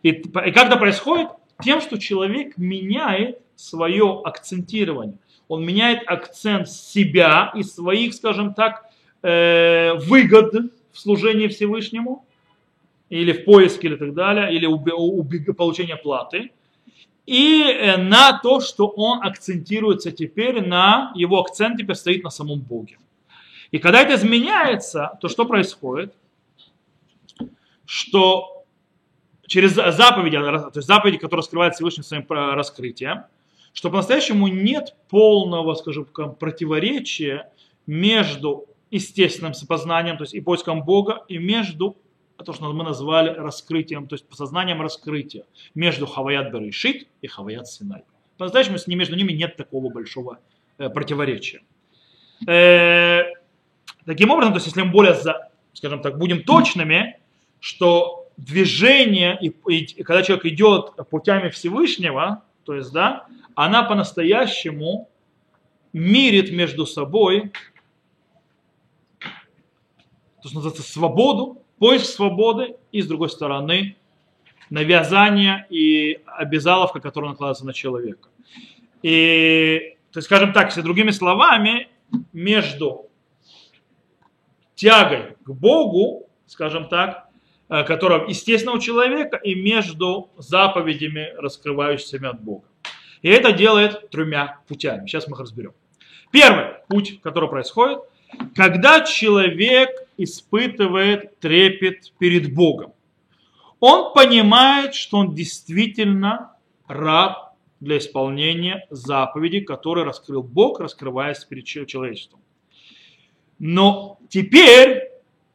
[0.04, 1.28] И, и как это происходит?
[1.62, 5.18] Тем, что человек меняет свое акцентирование.
[5.48, 8.88] Он меняет акцент себя и своих, скажем так,
[9.22, 10.54] э, выгод
[10.92, 12.24] в служении Всевышнему,
[13.10, 16.50] или в поиске, или так далее, или у, у, у получения платы,
[17.26, 22.60] и э, на то, что он акцентируется теперь на, его акцент теперь стоит на самом
[22.60, 22.98] Боге.
[23.70, 26.14] И когда это изменяется, то что происходит?
[27.86, 28.64] Что
[29.46, 33.24] через заповеди, то есть заповеди, которые скрывают Всевышний своим раскрытием,
[33.72, 36.06] что по-настоящему нет полного, скажем,
[36.38, 37.50] противоречия
[37.86, 41.96] между естественным сопознанием, то есть и поиском Бога, и между
[42.36, 48.04] то, что мы назвали раскрытием, то есть сознанием раскрытия между Хаваят Берешит и Хаваят Синай.
[48.38, 50.40] По-настоящему между ними нет такого большого
[50.78, 51.62] э, противоречия.
[52.48, 53.22] Э,
[54.06, 55.16] Таким образом, то есть если мы более,
[55.72, 57.18] скажем так, будем точными,
[57.58, 65.08] что движение, и, и когда человек идет путями Всевышнего, то есть, да, она по-настоящему
[65.92, 67.52] мирит между собой,
[70.42, 73.98] то, что называется, свободу, поиск свободы, и с другой стороны,
[74.70, 78.30] навязание и обязаловка, которая накладывается на человека.
[79.02, 81.88] И, то есть, скажем так, если другими словами,
[82.32, 83.10] между
[84.74, 87.28] тягой к Богу, скажем так,
[87.68, 92.66] э, которая естественного человека и между заповедями, раскрывающимися от Бога.
[93.20, 95.06] И это делает тремя путями.
[95.06, 95.74] Сейчас мы их разберем.
[96.30, 97.98] Первый путь, который происходит,
[98.54, 102.92] когда человек испытывает трепет перед Богом.
[103.80, 106.56] Он понимает, что он действительно
[106.86, 112.40] раб для исполнения заповедей, которые раскрыл Бог, раскрываясь перед человечеством.
[113.58, 115.10] Но теперь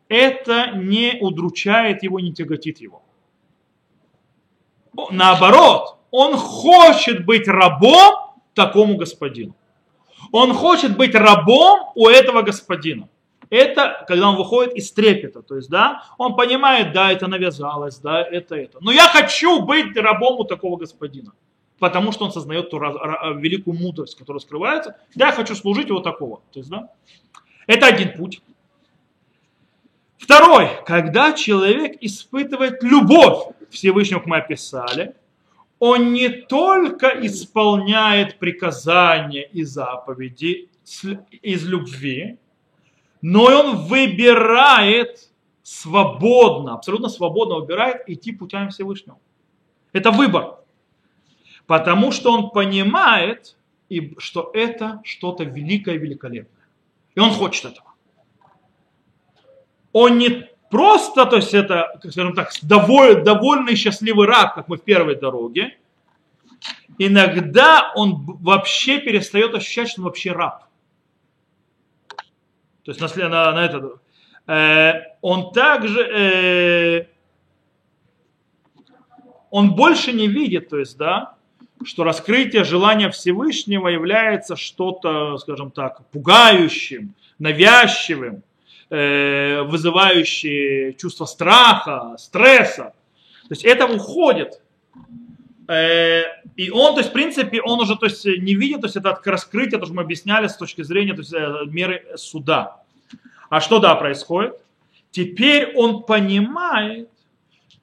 [0.07, 3.01] это не удручает его, не тяготит его.
[5.11, 9.55] Наоборот, он хочет быть рабом такому господину.
[10.31, 13.09] Он хочет быть рабом у этого господина.
[13.49, 15.41] Это когда он выходит из трепета.
[15.41, 18.77] То есть, да, он понимает, да, это навязалось, да, это это.
[18.81, 21.33] Но я хочу быть рабом у такого господина.
[21.79, 24.97] Потому что он сознает ту великую мудрость, которая скрывается.
[25.15, 26.41] Да, я хочу служить его такого.
[26.51, 26.89] То есть, да.
[27.65, 28.41] Это один путь.
[30.17, 35.15] Второй, когда человек испытывает любовь Всевышнего, как мы описали,
[35.79, 40.69] он не только исполняет приказания и заповеди
[41.41, 42.37] из любви,
[43.21, 45.29] но и он выбирает
[45.63, 49.19] свободно, абсолютно свободно выбирает идти путями Всевышнего.
[49.93, 50.59] Это выбор.
[51.65, 53.55] Потому что он понимает,
[54.17, 56.67] что это что-то великое и великолепное.
[57.15, 57.93] И он хочет этого.
[59.91, 64.83] Он не просто, то есть это, скажем так, доволь, довольный счастливый раб, как мы в
[64.83, 65.77] первой дороге.
[66.97, 70.65] Иногда он вообще перестает ощущать, что он вообще раб.
[72.83, 73.99] То есть на, на, на это.
[74.47, 77.05] Э, он также, э,
[79.49, 81.35] он больше не видит, то есть, да,
[81.83, 88.43] что раскрытие желания Всевышнего является что-то, скажем так, пугающим, навязчивым,
[88.89, 92.93] э, вызывающее чувство страха, стресса.
[93.47, 94.61] То есть это уходит.
[95.67, 96.23] Э,
[96.55, 99.19] и он, то есть, в принципе, он уже то есть, не видит, то есть это
[99.23, 102.83] раскрытие, то, что мы объясняли с точки зрения то есть, э, меры суда.
[103.49, 104.55] А что да происходит?
[105.11, 107.09] Теперь он понимает,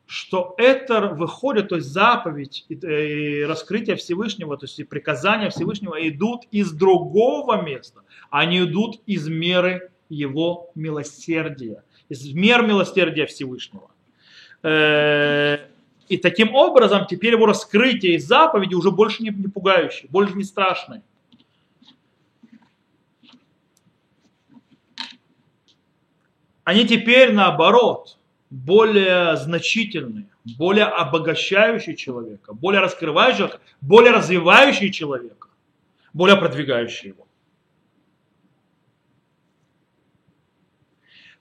[0.06, 5.96] что это выходит, то есть заповедь и, и раскрытие Всевышнего, то есть и приказания Всевышнего
[6.08, 13.90] идут из другого места, они идут из меры его милосердия, из мер милосердия Всевышнего.
[14.62, 15.58] Э,
[16.08, 20.44] и таким образом теперь его раскрытие и заповеди уже больше не, не пугающие, больше не
[20.44, 21.02] страшные.
[26.64, 28.18] Они теперь наоборот
[28.50, 30.28] более значительные,
[30.58, 33.50] более обогащающие человека, более раскрывающие,
[33.80, 35.48] более развивающие человека,
[36.12, 37.25] более продвигающие его.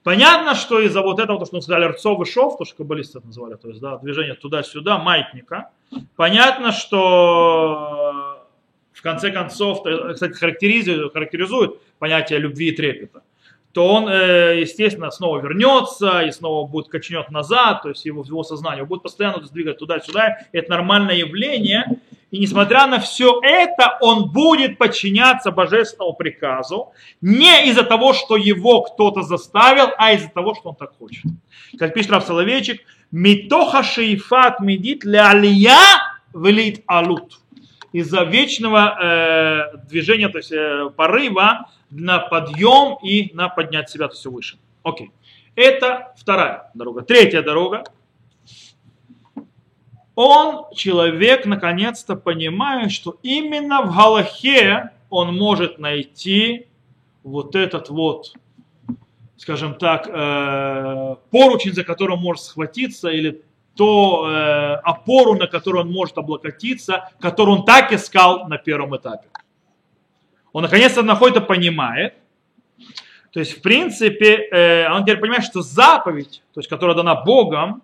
[0.06, 3.18] Понятно, что из-за вот этого, то, что мы сказали, рцов и шов, то, что каббалисты
[3.18, 5.72] это называли, то есть да, движение туда-сюда, маятника,
[6.16, 8.38] понятно, что
[8.94, 9.82] в конце концов,
[10.14, 13.24] кстати, характеризует, характеризует понятие любви и трепета.
[13.72, 18.44] То он, э, естественно, снова вернется и снова будет качнет назад, то есть его, его
[18.44, 20.38] сознание будет постоянно двигать туда-сюда.
[20.52, 22.00] Это нормальное явление,
[22.36, 28.82] И несмотря на все это, он будет подчиняться божественному приказу не из-за того, что его
[28.82, 31.24] кто-то заставил, а из-за того, что он так хочет.
[31.80, 35.80] Как пишет Рав Соловейчик, «Митоха шейфат медит ля алия
[36.34, 37.40] велит алут»
[37.94, 44.30] из-за вечного э, движения, то есть э, порыва на подъем и на поднять себя все
[44.30, 44.58] выше.
[44.84, 45.12] Окей.
[45.56, 47.04] Это вторая дорога.
[47.04, 47.86] Третья дорога.
[50.16, 56.68] Он, человек, наконец-то понимает, что именно в Галахе он может найти
[57.24, 58.34] вот этот вот,
[59.36, 63.44] скажем так, э, поручень, за которым может схватиться, или
[63.76, 69.28] то э, опору, на которую он может облокотиться, которую он так искал на первом этапе.
[70.54, 72.14] Он наконец-то находит и понимает.
[73.32, 77.84] То есть, в принципе, э, он теперь понимает, что заповедь, то есть, которая дана Богом,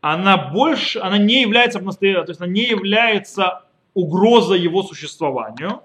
[0.00, 5.82] она больше, она не является, то есть, она не является угрозой его существованию,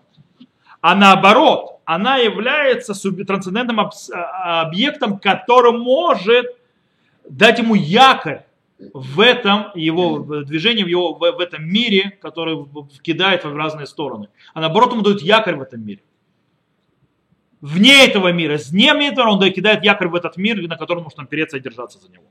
[0.82, 2.94] а наоборот, она является
[3.26, 6.46] трансцендентным а, объектом, который может
[7.28, 8.44] дать ему якорь
[8.94, 12.58] в этом его движении, в, его, в, в этом мире, который
[13.02, 14.28] кидает в разные стороны.
[14.54, 16.02] А наоборот, ему дают якорь в этом мире.
[17.62, 21.24] Вне этого мира, с днем этого он кидает якорь в этот мир, на который нужно
[21.24, 22.26] опереться и держаться за него.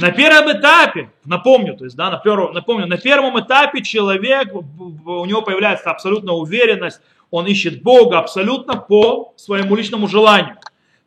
[0.00, 5.24] На первом этапе, напомню, то есть, да, на первом, напомню, на первом этапе человек, у
[5.24, 7.00] него появляется абсолютная уверенность,
[7.30, 10.56] он ищет Бога абсолютно по своему личному желанию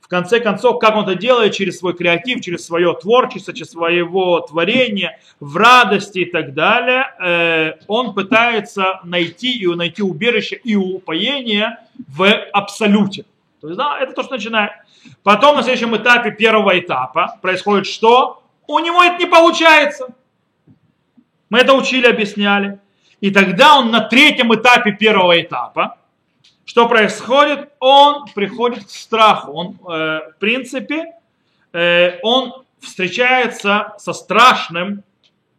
[0.05, 4.39] в конце концов, как он это делает через свой креатив, через свое творчество, через своего
[4.39, 11.79] творения, в радости и так далее, э, он пытается найти и найти убежище и упоение
[12.07, 13.25] в абсолюте.
[13.61, 14.73] То есть, да, это то, что начинает.
[15.23, 18.43] Потом на следующем этапе первого этапа происходит что?
[18.67, 20.07] У него это не получается.
[21.49, 22.79] Мы это учили, объясняли.
[23.21, 25.97] И тогда он на третьем этапе первого этапа,
[26.65, 27.69] что происходит?
[27.79, 29.51] Он приходит к страху.
[29.51, 31.13] Он, э, в принципе,
[31.73, 35.03] э, он встречается со страшным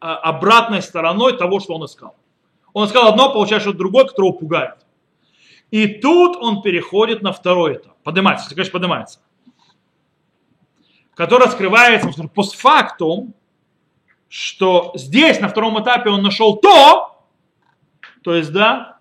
[0.00, 2.16] э, обратной стороной того, что он искал.
[2.72, 4.74] Он искал одно, получает что-то другое, которого пугает.
[5.70, 7.96] И тут он переходит на второй этап.
[8.02, 9.20] Поднимается, конечно, поднимается.
[11.16, 13.34] Который скрывается постфактум,
[14.28, 17.24] что здесь, на втором этапе, он нашел то,
[18.22, 18.98] то есть, да,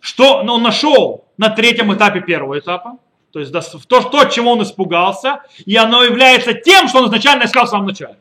[0.00, 2.98] что он нашел на третьем этапе первого этапа,
[3.32, 7.66] то есть то, то, чего он испугался, и оно является тем, что он изначально искал
[7.66, 8.18] в самом начале.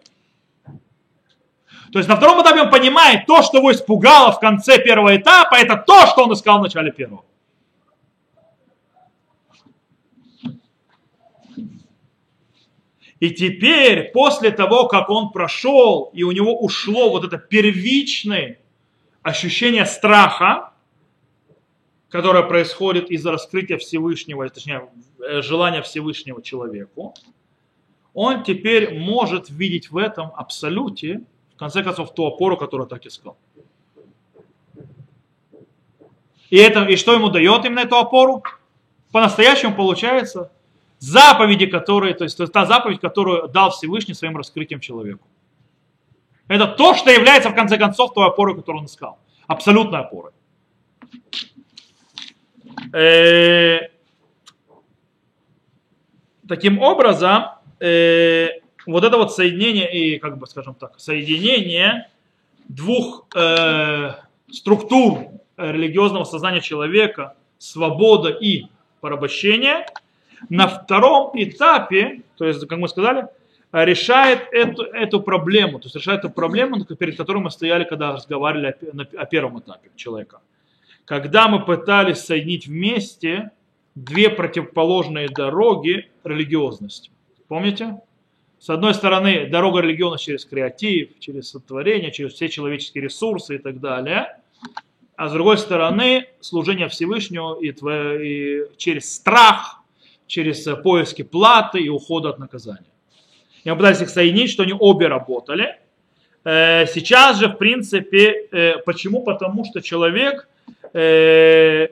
[1.91, 5.55] То есть на втором этапе он понимает, то, что его испугало в конце первого этапа,
[5.55, 7.24] это то, что он искал в начале первого.
[13.20, 18.59] И теперь, после того, как он прошел, и у него ушло вот это первичное
[19.24, 20.72] ощущение страха,
[22.09, 24.88] которое происходит из-за раскрытия Всевышнего, точнее,
[25.20, 27.13] э, желания Всевышнего человеку,
[28.13, 31.22] он теперь может видеть в этом абсолюте,
[31.55, 33.36] в конце концов, ту опору, которую так искал.
[36.49, 38.43] И, это, и что ему дает именно эту опору?
[39.11, 40.51] По-настоящему получается
[41.00, 45.28] заповеди, которые, то есть, та заповедь, которую дал Всевышний своим раскрытием человеку.
[46.48, 49.20] Это то, что является в конце концов той опорой, которую он искал.
[49.48, 50.32] Абсолютной опорой.
[52.93, 53.80] Э,
[56.48, 57.45] таким образом,
[57.80, 58.50] э,
[58.86, 62.10] вот это вот соединение и, как бы скажем так, соединение
[62.70, 64.12] двух э,
[64.52, 65.28] структур
[65.58, 68.68] религиозного сознания человека, свобода и
[69.02, 69.86] порабощение,
[70.50, 73.28] на втором этапе, то есть, как мы сказали,
[73.72, 78.76] решает эту, эту проблему, то есть решает эту проблему, перед которой мы стояли, когда разговаривали
[78.94, 80.40] о, о первом этапе человека
[81.08, 83.52] когда мы пытались соединить вместе
[83.96, 87.12] две противоположные дороги религиозности.
[87.48, 88.02] Помните?
[88.60, 93.80] С одной стороны, дорога религиозности через креатив, через сотворение, через все человеческие ресурсы и так
[93.80, 94.38] далее.
[95.16, 99.77] А с другой стороны, служение Всевышнему и, и через страх,
[100.28, 102.92] через поиски платы и ухода от наказания.
[103.64, 105.80] И мы пытались их соединить, что они обе работали.
[106.44, 109.24] Э, сейчас же, в принципе, э, почему?
[109.24, 110.48] Потому что человек
[110.94, 111.88] э,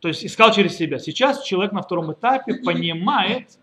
[0.00, 0.98] то есть искал через себя.
[0.98, 3.58] Сейчас человек на втором этапе понимает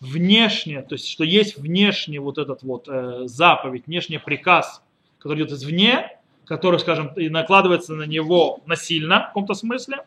[0.00, 4.82] внешне, то есть что есть внешний вот этот вот э, заповедь, внешний приказ,
[5.18, 9.98] который идет извне, который, скажем, накладывается на него насильно в каком-то смысле.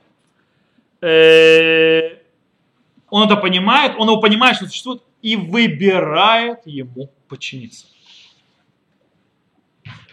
[3.11, 7.85] Он это понимает, он его понимает, что существует, и выбирает ему подчиниться.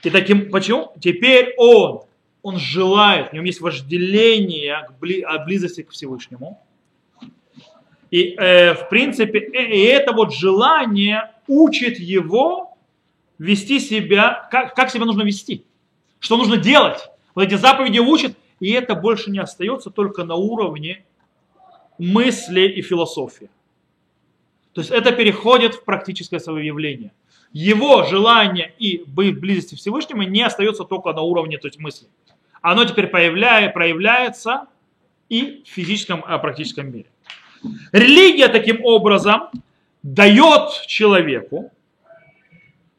[0.03, 0.93] И таким, почему?
[1.01, 2.03] Теперь он,
[2.43, 6.61] он желает, в нем есть вожделение к близости к Всевышнему.
[8.11, 12.77] И, э, в принципе, э, и это вот желание учит его
[13.39, 15.65] вести себя, как, как себя нужно вести,
[16.19, 16.99] что нужно делать.
[17.35, 21.05] Вот эти заповеди учат, и это больше не остается только на уровне
[21.99, 23.51] мысли и философии.
[24.73, 27.11] То есть это переходит в практическое свое.
[27.53, 32.07] Его желание и быть близости Всевышнему не остается только на уровне то есть мысли.
[32.61, 34.67] Оно теперь появляет, проявляется
[35.29, 37.07] и в физическом, а практическом мире.
[37.93, 39.51] Религия таким образом
[40.03, 41.73] дает человеку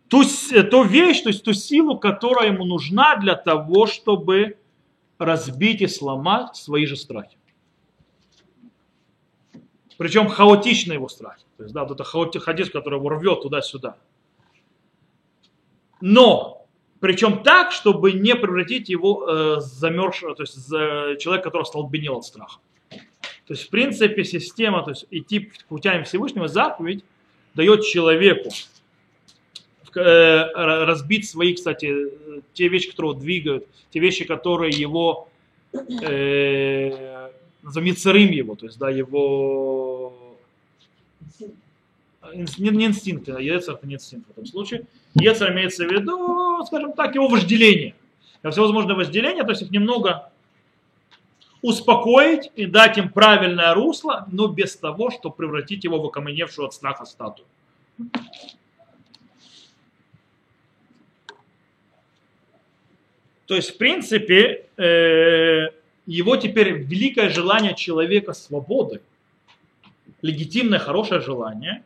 [0.10, 0.24] ту,
[0.70, 4.58] ту вещь, то есть ту силу, которая ему нужна для того, чтобы
[5.18, 7.39] разбить и сломать свои же страхи.
[10.00, 11.44] Причем хаотично его страхи.
[11.58, 13.98] То есть, да, вот это хадис, который его рвет туда-сюда.
[16.00, 16.66] Но,
[17.02, 22.24] причем так, чтобы не превратить его э, замерзшего, то есть за человека, который столбенел от
[22.24, 22.62] страха.
[22.90, 27.04] То есть, в принципе, система, то есть идти путями Всевышнего, заповедь
[27.54, 28.52] дает человеку
[29.96, 31.94] э, разбить свои, кстати,
[32.54, 35.28] те вещи, которые его двигают, те вещи, которые его,
[35.74, 37.19] э,
[37.62, 40.38] назовем, его, то есть, да, его
[42.34, 44.86] не, не инстинкты, а Ецер это не инстинкт в этом случае.
[45.16, 47.96] Ецер имеется в виду, скажем так, его вожделение.
[48.50, 50.32] Всевозможное вожделение, то есть их немного
[51.62, 56.74] успокоить и дать им правильное русло, но без того, чтобы превратить его в окаменевшую от
[56.74, 57.46] страха статую.
[63.46, 65.70] То есть, в принципе, э,
[66.10, 69.02] его теперь великое желание человека свободы,
[70.24, 71.84] легитимное, хорошее желание,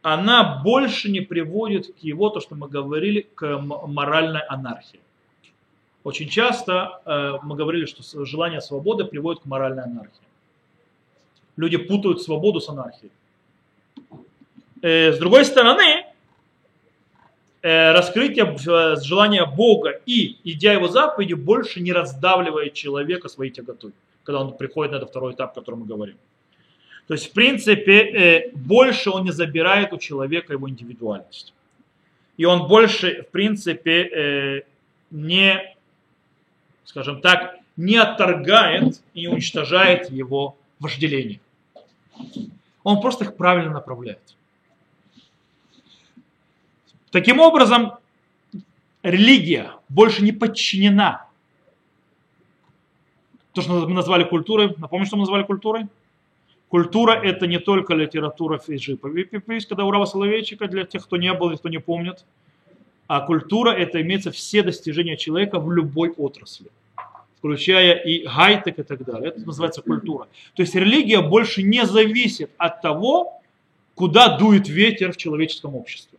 [0.00, 5.00] она больше не приводит к его, то, что мы говорили, к моральной анархии.
[6.02, 10.26] Очень часто э, мы говорили, что желание свободы приводит к моральной анархии.
[11.58, 13.12] Люди путают свободу с анархией.
[14.80, 16.06] Э, с другой стороны,
[17.62, 23.92] раскрытие э, желания Бога и идя его заповеди больше не раздавливает человека своей тяготой,
[24.24, 26.16] когда он приходит на этот второй этап, о котором мы говорим.
[27.06, 31.52] То есть, в принципе, э, больше он не забирает у человека его индивидуальность.
[32.36, 34.62] И он больше, в принципе, э,
[35.10, 35.76] не
[36.90, 41.40] скажем так, не отторгает и уничтожает его вожделение.
[42.82, 44.36] Он просто их правильно направляет.
[47.10, 47.94] Таким образом,
[49.02, 51.26] религия больше не подчинена.
[53.52, 55.88] То, что мы назвали культурой, напомню, что мы назвали культурой?
[56.68, 61.32] Культура– это не только литература и живопись, когда у Рава Соловейчика, для тех, кто не
[61.34, 62.24] был и кто не помнит,
[63.08, 66.70] а культура– это имеется все достижения человека в любой отрасли
[67.40, 69.30] включая и гайтек и так далее.
[69.30, 70.28] Это называется культура.
[70.54, 73.40] То есть религия больше не зависит от того,
[73.94, 76.18] куда дует ветер в человеческом обществе.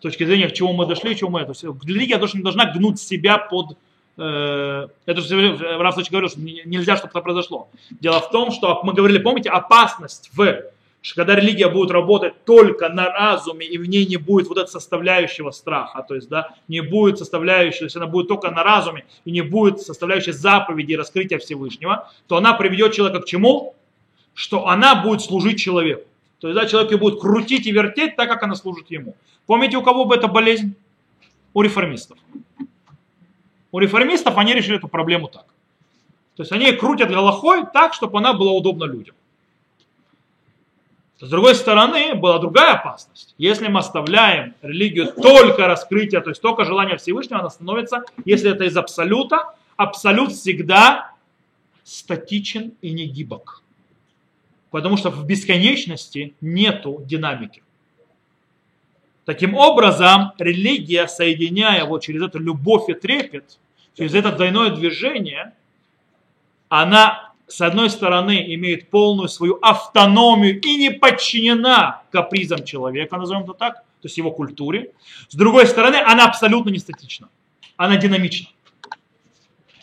[0.00, 1.52] С точки зрения, к чему мы дошли, к чему мы это.
[1.84, 3.76] Религия должна, должна гнуть себя под...
[4.16, 7.68] Э, это же Рафович говорил, что нельзя, чтобы это произошло.
[8.00, 10.62] Дело в том, что мы говорили, помните, опасность в
[11.14, 15.50] когда религия будет работать только на разуме, и в ней не будет вот этого составляющего
[15.50, 19.30] страха, то есть, да, не будет составляющей, то есть она будет только на разуме, и
[19.30, 23.74] не будет составляющей заповеди и раскрытия Всевышнего, то она приведет человека к чему?
[24.34, 26.06] Что она будет служить человеку.
[26.40, 29.14] То есть, да, человек ее будет крутить и вертеть так, как она служит ему.
[29.46, 30.74] Помните, у кого бы это болезнь?
[31.52, 32.18] У реформистов.
[33.72, 35.44] У реформистов они решили эту проблему так.
[36.36, 39.14] То есть они крутят галахой так, чтобы она была удобна людям.
[41.20, 43.34] С другой стороны, была другая опасность.
[43.36, 48.64] Если мы оставляем религию только раскрытия, то есть только желание Всевышнего, она становится, если это
[48.64, 51.12] из абсолюта, абсолют всегда
[51.84, 53.59] статичен и не гибок.
[54.70, 57.62] Потому что в бесконечности нету динамики.
[59.24, 63.58] Таким образом, религия, соединяя вот через эту любовь и трепет,
[63.96, 65.52] через это двойное движение,
[66.68, 73.54] она с одной стороны, имеет полную свою автономию и не подчинена капризам человека, назовем это
[73.54, 74.92] так, то есть его культуре.
[75.28, 77.28] С другой стороны, она абсолютно не статична,
[77.76, 78.48] она динамична.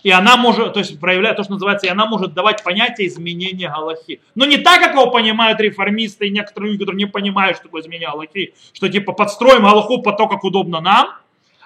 [0.08, 3.68] И она может, то есть проявляет то, что называется, и она может давать понятие изменения
[3.68, 4.22] Галахи.
[4.36, 7.82] Но не так, как его понимают реформисты и некоторые люди, которые не понимают, что такое
[7.82, 11.10] изменение Галахи, что типа подстроим Галаху по то, как удобно нам,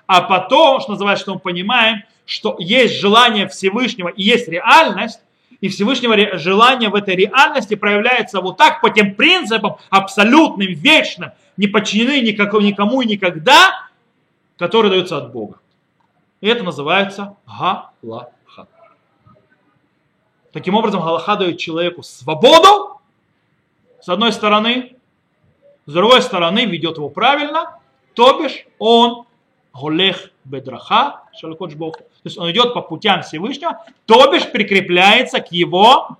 [0.07, 5.19] а потом, что называется, что мы понимаем, что есть желание Всевышнего и есть реальность,
[5.59, 11.67] и Всевышнего желание в этой реальности проявляется вот так, по тем принципам абсолютным, вечным, не
[11.67, 13.87] подчинены никакому, никому и никогда,
[14.57, 15.59] который дается от Бога.
[16.41, 18.67] И это называется галаха.
[20.51, 22.99] Таким образом, галаха дает человеку свободу,
[24.01, 24.95] с одной стороны,
[25.85, 27.79] с другой стороны, ведет его правильно,
[28.15, 29.25] то бишь он
[29.73, 31.97] голех бедраха, шалкодж бог.
[31.97, 36.17] То есть он идет по путям Всевышнего, то бишь прикрепляется к его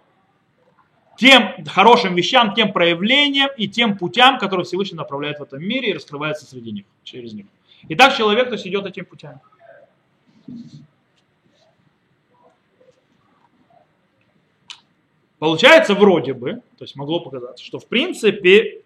[1.17, 5.93] тем хорошим вещам, тем проявлениям и тем путям, которые Всевышний направляет в этом мире и
[5.93, 7.45] раскрывается среди них, через них.
[7.87, 9.39] И так человек то есть, идет этим путями.
[15.41, 18.83] Получается вроде бы, то есть могло показаться, что в принципе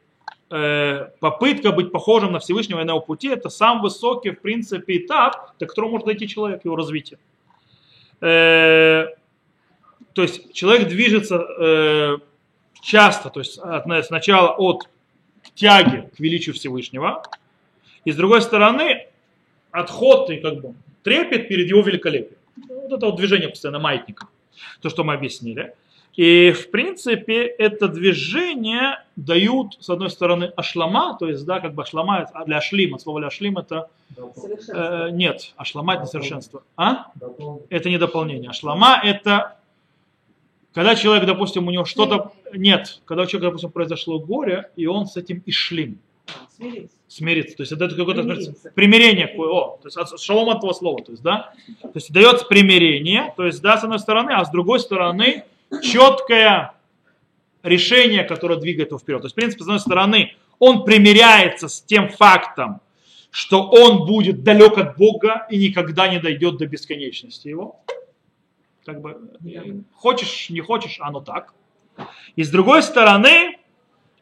[0.50, 5.00] э, попытка быть похожим на Всевышнего и на его пути это самый высокий в принципе
[5.00, 7.20] этап, до которого может дойти человек, его развитие.
[8.22, 9.08] Э,
[10.14, 12.18] то есть человек движется э,
[12.82, 13.60] часто, то есть
[14.08, 14.88] сначала от
[15.56, 17.22] тяги к величию Всевышнего,
[18.06, 19.08] и с другой стороны
[19.72, 20.74] отход и как бы
[21.06, 22.40] трепет перед его великолепием.
[22.68, 24.28] Вот это вот движение постоянно маятника,
[24.82, 25.76] то, что мы объяснили.
[26.16, 31.84] И, в принципе, это движение дают, с одной стороны, ашлама, то есть, да, как бы
[31.84, 33.90] ашлама, а для ашлима, слово для ашлим это...
[34.74, 36.64] Э, нет, ашлама это несовершенство.
[36.78, 37.12] А?
[37.70, 38.50] Это не дополнение.
[38.50, 39.58] Ашлама это
[40.74, 42.34] когда человек, допустим, у него что-то...
[42.54, 46.00] Нет, когда у человека, допустим, произошло горе, и он с этим ишлим.
[46.56, 46.98] Смириться.
[47.08, 47.58] Смириться.
[47.58, 48.56] То есть это какое-то примирение.
[48.74, 49.36] примирение.
[49.38, 51.04] О, то есть шалом от этого слова.
[51.04, 51.54] То есть, да?
[51.82, 55.44] то есть дается примирение, то есть, да, с одной стороны, а с другой стороны,
[55.82, 56.74] четкое
[57.64, 59.22] решение, которое двигает его вперед.
[59.22, 62.80] То есть, в принципе, с одной стороны, он примиряется с тем фактом,
[63.32, 67.82] что он будет далек от Бога и никогда не дойдет до бесконечности его.
[68.86, 69.18] Как бы,
[69.94, 71.54] хочешь, не хочешь, оно так.
[72.36, 73.55] И с другой стороны,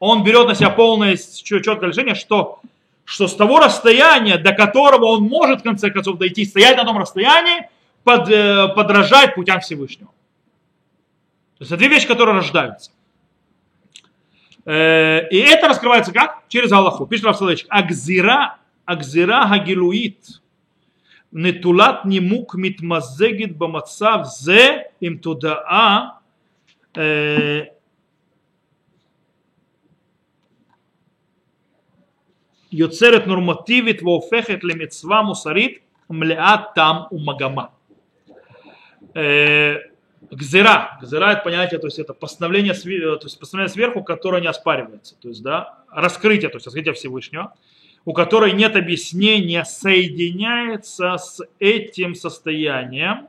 [0.05, 2.59] он берет на себя полное четкое решение, что,
[3.05, 6.97] что с того расстояния, до которого он может в конце концов дойти, стоять на том
[6.97, 7.69] расстоянии,
[8.03, 10.11] под, э, подражать путям Всевышнего.
[11.57, 12.91] То есть это две вещи, которые рождаются.
[14.65, 16.43] Э, и это раскрывается как?
[16.49, 17.05] Через Аллаху.
[17.05, 20.19] Пишет Равсалович, Акзира, Акзира Хагилуит,
[21.31, 26.19] Нетулат немук митмазегит бамацав зе им тудаа
[26.93, 27.72] э,
[32.72, 35.78] יוצרת נורמטיבית והופכת למצווה מוסרית
[36.10, 37.64] מלאת טעם ומגמה.
[40.30, 40.98] Гзера.
[41.00, 45.16] Гзера это понятие, то есть это постановление, то есть постановление сверху, которое не оспаривается.
[45.20, 47.54] То есть, да, раскрытие, то есть раскрытие Всевышнего,
[48.04, 53.28] у которой нет объяснения, соединяется с этим состоянием,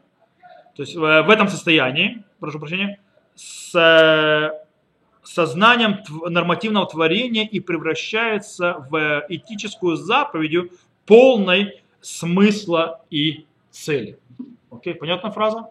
[0.76, 3.00] то есть в этом состоянии, прошу прощения,
[3.36, 4.52] с
[5.25, 6.01] сознанием
[6.31, 10.71] нормативного творения и превращается в этическую заповедь
[11.07, 14.19] полной смысла и цели.
[14.71, 15.69] Окей, понятна фраза?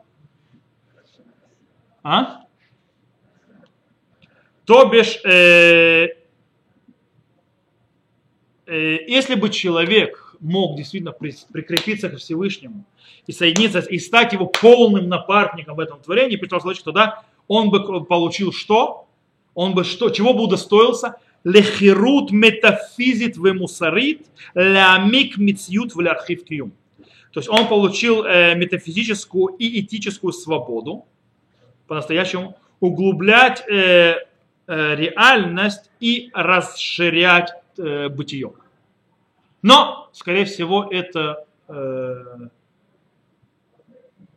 [2.04, 2.42] А?
[4.66, 6.08] То бишь, э,
[8.66, 12.86] э, если бы человек мог действительно прикрепиться к Всевышнему
[13.28, 18.04] и соединиться, и стать его полным напарником в этом творении, Петр Владимирович, тогда он бы
[18.06, 19.03] получил что?
[19.56, 20.10] Он бы что?
[20.10, 21.16] Чего бы удостоился?
[21.44, 26.72] Лехирут метафизит в мусарит, лямик мицют в архив киюм.
[27.32, 31.06] То есть он получил э, метафизическую и этическую свободу,
[31.88, 34.18] по-настоящему углублять э,
[34.68, 38.54] э, реальность и расширять э, бытие.
[39.62, 42.24] Но, скорее всего, это э,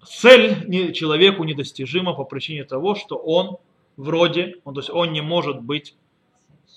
[0.07, 3.59] цель человеку недостижима по причине того, что он
[3.97, 5.97] вроде, он, то есть он не может быть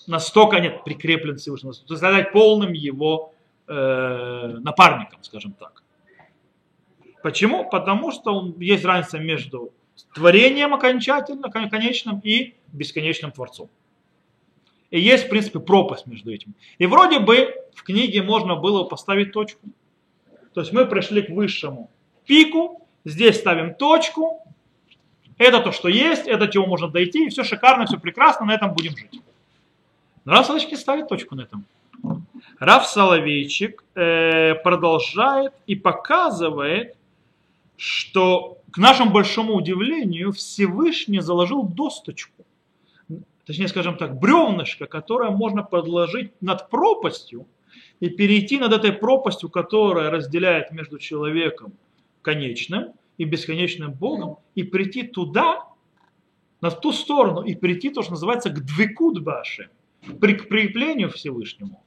[0.07, 3.33] настолько нет, прикреплен к Всевышнему, то есть стать полным его
[3.67, 5.83] э, напарником, скажем так.
[7.21, 7.69] Почему?
[7.69, 9.73] Потому что он, есть разница между
[10.15, 13.69] творением окончательно, конечным и бесконечным Творцом.
[14.89, 16.55] И есть, в принципе, пропасть между этим.
[16.77, 19.67] И вроде бы в книге можно было поставить точку.
[20.53, 21.91] То есть мы пришли к высшему
[22.25, 24.41] пику, здесь ставим точку,
[25.39, 28.73] это то, что есть, это чего можно дойти, и все шикарно, все прекрасно, на этом
[28.73, 29.21] будем жить.
[30.25, 31.65] Но Раф Соловейчик ставит точку на этом.
[32.59, 36.95] Раф Соловейчик э, продолжает и показывает,
[37.77, 42.45] что к нашему большому удивлению Всевышний заложил досточку,
[43.45, 47.47] точнее скажем так, бревнышко, которое можно подложить над пропастью
[48.01, 51.71] и перейти над этой пропастью, которая разделяет между человеком
[52.21, 55.65] конечным и бесконечным Богом, и прийти туда,
[56.61, 59.69] на ту сторону, и прийти то, что называется к двекут баши,
[60.01, 61.83] к прикреплению Всевышнему.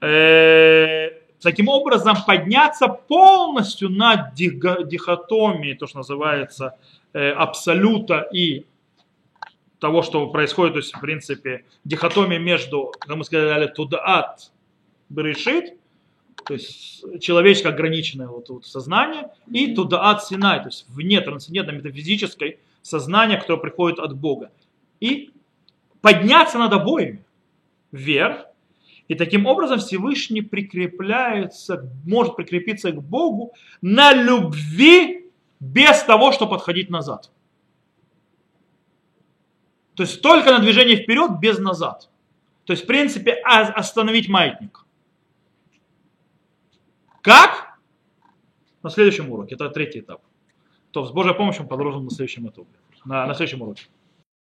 [0.00, 1.10] э,
[1.40, 6.78] таким образом подняться полностью над дихотомией, то, что называется
[7.12, 8.64] э, абсолюта и
[9.78, 14.52] того, что происходит, то есть, в принципе, дихотомия между, как мы сказали, тудаат,
[15.08, 15.74] берешит,
[16.46, 22.60] то есть человеческое ограниченное вот, вот сознание, и тудаат синай, то есть вне трансцендентной метафизической
[22.82, 24.52] сознания, которое приходит от Бога.
[25.00, 25.32] И
[26.00, 27.24] подняться над обоими
[27.90, 28.46] вверх,
[29.08, 35.26] и таким образом Всевышний прикрепляется, может прикрепиться к Богу на любви
[35.58, 37.30] без того, чтобы подходить назад.
[39.94, 42.08] То есть только на движение вперед, без назад.
[42.64, 44.85] То есть, в принципе, остановить маятник.
[47.26, 47.80] Как?
[48.84, 49.56] На следующем уроке.
[49.56, 50.22] Это третий этап.
[50.92, 52.68] То с Божьей помощью мы продолжим на следующем этапе.
[53.04, 53.82] На, на следующем уроке.